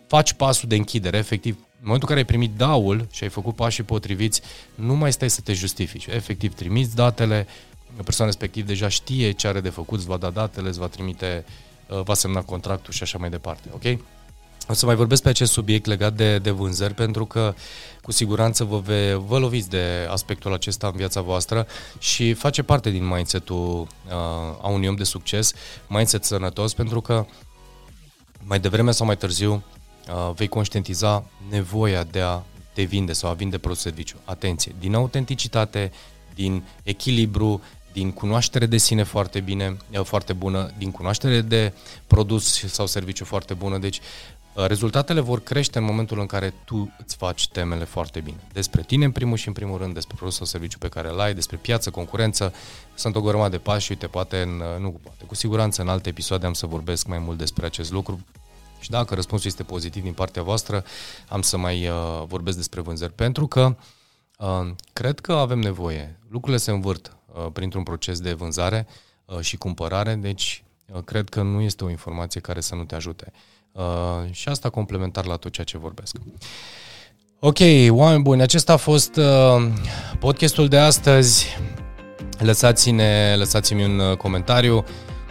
faci 0.08 0.34
pasul 0.34 0.70
de 0.70 0.76
închidere, 0.76 1.18
efectiv 1.18 1.58
în 1.82 1.88
momentul 1.88 2.10
în 2.10 2.16
care 2.16 2.28
ai 2.28 2.38
primit 2.38 2.58
daul 2.58 3.08
și 3.12 3.24
ai 3.24 3.30
făcut 3.30 3.56
pașii 3.56 3.84
potriviți, 3.84 4.42
nu 4.76 4.96
mai 4.96 5.12
stai 5.12 5.30
să 5.30 5.42
te 5.42 5.54
justifici. 5.54 6.06
Efectiv, 6.06 6.54
trimiți 6.54 6.96
datele, 6.96 7.48
persoana 8.04 8.32
respectiv 8.32 8.66
deja 8.66 8.88
știe 8.88 9.32
ce 9.32 9.48
are 9.48 9.62
de 9.62 9.70
făcut, 9.70 9.98
îți 9.98 10.08
va 10.08 10.18
da 10.18 10.30
datele, 10.30 10.68
îți 10.68 10.80
va 10.80 10.88
trimite, 10.88 11.46
uh, 11.88 12.02
va 12.04 12.14
semna 12.14 12.42
contractul 12.42 12.94
și 12.94 13.04
așa 13.04 13.18
mai 13.18 13.30
departe, 13.30 13.70
ok? 13.74 14.00
O 14.68 14.74
să 14.74 14.86
mai 14.86 14.96
vorbesc 14.96 15.24
pe 15.24 15.30
acest 15.30 15.52
subiect 15.52 15.86
legat 15.86 16.14
de, 16.14 16.38
de 16.38 16.52
vânzări, 16.52 16.94
pentru 16.94 17.26
că 17.26 17.54
cu 18.02 18.12
siguranță 18.12 18.64
vă, 18.64 18.80
ve, 18.80 19.14
vă 19.14 19.40
loviți 19.40 19.70
de 19.70 20.08
aspectul 20.10 20.54
acesta 20.54 20.88
în 20.88 20.94
viața 20.96 21.22
voastră 21.22 21.68
și 22.00 22.34
face 22.34 22.64
parte 22.64 22.90
din 22.90 23.08
mindset-ul 23.08 23.82
uh, 23.82 24.14
a 24.62 24.68
unui 24.68 24.88
om 24.88 24.96
de 24.96 25.04
succes, 25.04 25.54
mindset 25.88 26.24
sănătos, 26.24 26.74
pentru 26.74 27.02
că 27.02 27.26
mai 28.44 28.60
devreme 28.60 28.92
sau 28.92 29.06
mai 29.06 29.18
târziu 29.18 29.54
Uh, 29.54 29.81
vei 30.36 30.48
conștientiza 30.48 31.24
nevoia 31.50 32.04
de 32.04 32.22
a 32.22 32.42
te 32.74 32.84
vinde 32.84 33.14
sau 33.14 33.30
a 33.30 33.34
vinde 33.34 33.58
produs 33.58 33.82
serviciu. 33.82 34.16
Atenție, 34.26 34.76
din 34.80 34.94
autenticitate, 34.96 35.92
din 36.36 36.64
echilibru, 36.84 37.62
din 37.94 38.12
cunoaștere 38.12 38.66
de 38.66 38.78
sine 38.78 39.04
foarte 39.04 39.40
bine, 39.40 39.78
uh, 39.92 40.04
foarte 40.04 40.34
bună, 40.34 40.72
din 40.78 40.92
cunoaștere 40.92 41.42
de 41.42 41.74
produs 42.08 42.66
sau 42.66 42.88
serviciu 42.88 43.26
foarte 43.26 43.54
bună. 43.54 43.78
Deci 43.78 44.00
uh, 44.54 44.66
rezultatele 44.66 45.20
vor 45.20 45.44
crește 45.44 45.78
în 45.78 45.84
momentul 45.84 46.20
în 46.20 46.26
care 46.26 46.54
tu 46.66 46.94
îți 46.98 47.16
faci 47.16 47.48
temele 47.48 47.84
foarte 47.84 48.20
bine. 48.20 48.38
Despre 48.54 48.82
tine 48.82 49.06
în 49.06 49.12
primul 49.12 49.38
și 49.38 49.48
în 49.48 49.54
primul 49.54 49.78
rând, 49.78 49.94
despre 49.94 50.16
produs 50.16 50.36
sau 50.36 50.46
serviciu 50.46 50.78
pe 50.78 50.90
care 50.90 51.10
îl 51.10 51.20
ai, 51.20 51.34
despre 51.34 51.58
piață, 51.58 51.90
concurență. 51.90 52.54
Sunt 52.96 53.16
o 53.16 53.22
grămadă 53.22 53.50
de 53.50 53.58
pași 53.58 53.86
și 53.86 53.92
uite, 53.92 54.08
poate, 54.08 54.42
în, 54.42 54.82
nu 54.82 55.00
poate, 55.04 55.24
cu 55.26 55.36
siguranță 55.36 55.82
în 55.82 55.88
alte 55.88 56.10
episoade 56.10 56.46
am 56.46 56.54
să 56.54 56.66
vorbesc 56.66 57.08
mai 57.08 57.20
mult 57.20 57.38
despre 57.38 57.66
acest 57.66 57.92
lucru. 57.92 58.20
Și 58.82 58.90
dacă 58.90 59.16
răspunsul 59.16 59.48
este 59.50 59.64
pozitiv 59.64 60.04
din 60.04 60.14
partea 60.14 60.44
voastră, 60.44 60.84
am 61.28 61.42
să 61.42 61.58
mai 61.58 61.88
uh, 61.88 62.24
vorbesc 62.28 62.58
despre 62.58 62.82
vânzări, 62.82 63.14
pentru 63.14 63.48
că 63.48 63.76
uh, 64.38 64.72
cred 64.94 65.20
că 65.20 65.32
avem 65.34 65.60
nevoie. 65.60 66.20
Lucrurile 66.30 66.58
se 66.60 66.72
învârt 66.72 67.18
uh, 67.34 67.48
printr-un 67.54 67.84
proces 67.84 68.20
de 68.20 68.34
vânzare 68.34 68.88
uh, 69.26 69.40
și 69.40 69.58
cumpărare, 69.58 70.16
deci 70.16 70.64
cred 71.06 71.30
că 71.30 71.42
nu 71.42 71.62
este 71.62 71.84
o 71.84 71.90
informație 71.90 72.42
care 72.42 72.62
să 72.62 72.76
nu 72.76 72.84
te 72.84 72.96
ajute. 72.96 73.32
Și 74.32 74.50
asta 74.50 74.70
complementar 74.70 75.26
la 75.26 75.36
tot 75.36 75.52
ceea 75.52 75.66
ce 75.66 75.78
vorbesc. 75.78 76.16
Ok, 77.40 77.58
oameni 77.90 78.22
buni, 78.22 78.42
acesta 78.42 78.74
a 78.74 78.78
fost 78.78 79.20
podcastul 80.20 80.68
de 80.68 80.78
astăzi. 80.78 81.46
Lăsați-ne, 82.38 83.36
lăsați-mi 83.38 83.84
un 83.84 84.16
comentariu 84.16 84.84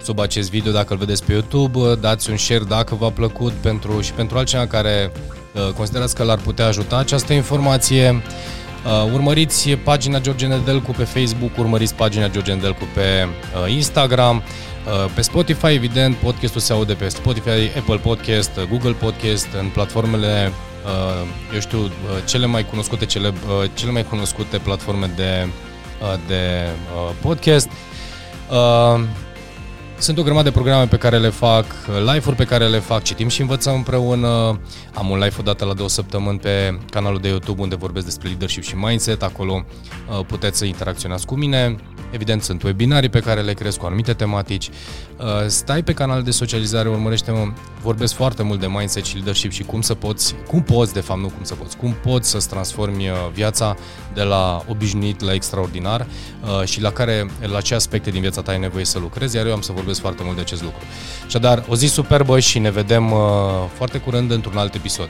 sub 0.02 0.18
acest 0.18 0.50
video 0.50 0.72
dacă 0.72 0.92
îl 0.92 0.98
vedeți 0.98 1.24
pe 1.24 1.32
YouTube, 1.32 1.94
dați 1.94 2.30
un 2.30 2.36
share 2.36 2.64
dacă 2.64 2.94
v-a 2.94 3.10
plăcut 3.10 3.52
pentru, 3.52 4.00
și 4.00 4.12
pentru 4.12 4.38
altcineva 4.38 4.66
care 4.66 5.12
uh, 5.54 5.72
considerați 5.76 6.14
că 6.14 6.22
l-ar 6.22 6.38
putea 6.38 6.66
ajuta 6.66 6.96
această 6.96 7.32
informație. 7.32 8.22
Uh, 8.84 9.12
urmăriți 9.12 9.70
pagina 9.70 10.20
George 10.20 10.46
Nedelcu 10.46 10.90
pe 10.90 11.04
Facebook, 11.04 11.58
urmăriți 11.58 11.94
pagina 11.94 12.28
George 12.28 12.52
Nedelcu 12.52 12.84
pe 12.94 13.26
uh, 13.64 13.72
Instagram, 13.72 14.36
uh, 14.36 15.10
pe 15.14 15.20
Spotify, 15.20 15.66
evident, 15.66 16.16
podcastul 16.16 16.60
se 16.60 16.72
aude 16.72 16.92
pe 16.92 17.08
Spotify, 17.08 17.78
Apple 17.78 17.96
Podcast, 17.96 18.50
Google 18.68 18.92
Podcast, 18.92 19.46
în 19.60 19.68
platformele, 19.68 20.52
uh, 20.84 21.28
eu 21.54 21.60
știu, 21.60 21.78
uh, 21.78 21.90
cele 22.24 22.46
mai 22.46 22.64
cunoscute, 22.64 23.06
cele, 23.06 23.28
uh, 23.28 23.70
cele 23.74 23.90
mai 23.90 24.04
cunoscute 24.04 24.58
platforme 24.58 25.10
de, 25.16 25.48
uh, 26.02 26.14
de 26.26 26.66
uh, 26.94 27.14
podcast. 27.20 27.68
Uh, 30.00 30.06
sunt 30.06 30.18
o 30.18 30.22
grămadă 30.22 30.48
de 30.48 30.54
programe 30.54 30.86
pe 30.86 30.96
care 30.96 31.18
le 31.18 31.28
fac, 31.28 31.64
live-uri 32.12 32.36
pe 32.36 32.44
care 32.44 32.66
le 32.66 32.78
fac, 32.78 33.02
citim 33.02 33.28
și 33.28 33.40
învățăm 33.40 33.74
împreună. 33.74 34.60
Am 34.94 35.10
un 35.10 35.18
live 35.18 35.36
o 35.38 35.42
dată 35.42 35.64
la 35.64 35.74
două 35.74 35.88
săptămâni 35.88 36.38
pe 36.38 36.78
canalul 36.90 37.20
de 37.20 37.28
YouTube 37.28 37.62
unde 37.62 37.76
vorbesc 37.76 38.04
despre 38.04 38.28
leadership 38.28 38.62
și 38.62 38.76
mindset. 38.76 39.22
Acolo 39.22 39.64
uh, 40.18 40.24
puteți 40.26 40.58
să 40.58 40.64
interacționați 40.64 41.26
cu 41.26 41.34
mine. 41.34 41.76
Evident, 42.10 42.42
sunt 42.42 42.62
webinarii 42.62 43.08
pe 43.08 43.20
care 43.20 43.40
le 43.40 43.52
cresc 43.52 43.78
cu 43.78 43.86
anumite 43.86 44.12
tematici. 44.12 44.68
Uh, 44.68 45.26
stai 45.46 45.82
pe 45.82 45.92
canal 45.92 46.22
de 46.22 46.30
socializare, 46.30 46.88
urmărește-mă, 46.88 47.52
vorbesc 47.82 48.14
foarte 48.14 48.42
mult 48.42 48.60
de 48.60 48.66
mindset 48.66 49.04
și 49.04 49.14
leadership 49.14 49.50
și 49.50 49.62
cum 49.62 49.80
să 49.80 49.94
poți, 49.94 50.34
cum 50.46 50.62
poți, 50.62 50.92
de 50.92 51.00
fapt, 51.00 51.20
nu 51.20 51.28
cum 51.28 51.44
să 51.44 51.54
poți, 51.54 51.76
cum 51.76 51.96
poți 52.02 52.30
să-ți 52.30 52.48
transformi 52.48 53.08
uh, 53.08 53.14
viața 53.32 53.76
de 54.14 54.22
la 54.22 54.64
obișnuit 54.68 55.20
la 55.20 55.32
extraordinar 55.32 56.06
și 56.64 56.80
la 56.80 56.90
care, 56.90 57.30
la 57.40 57.60
ce 57.60 57.74
aspecte 57.74 58.10
din 58.10 58.20
viața 58.20 58.42
ta 58.42 58.50
ai 58.50 58.58
nevoie 58.58 58.84
să 58.84 58.98
lucrezi, 58.98 59.36
iar 59.36 59.46
eu 59.46 59.52
am 59.52 59.60
să 59.60 59.72
vorbesc 59.72 59.90
vorbesc 59.90 60.00
foarte 60.00 60.22
mult 60.22 60.36
de 60.36 60.42
acest 60.42 60.62
lucru. 60.62 60.84
Așadar, 61.26 61.64
o 61.68 61.74
zi 61.74 61.86
superbă 61.86 62.38
și 62.38 62.58
ne 62.58 62.70
vedem 62.70 63.12
uh, 63.12 63.18
foarte 63.72 63.98
curând 63.98 64.30
într-un 64.30 64.56
alt 64.56 64.74
episod. 64.74 65.08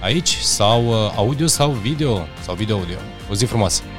Aici, 0.00 0.36
sau 0.36 0.86
uh, 0.86 1.12
audio, 1.16 1.46
sau 1.46 1.70
video, 1.70 2.26
sau 2.40 2.54
video-audio. 2.54 2.96
O 3.30 3.34
zi 3.34 3.44
frumoasă! 3.44 3.91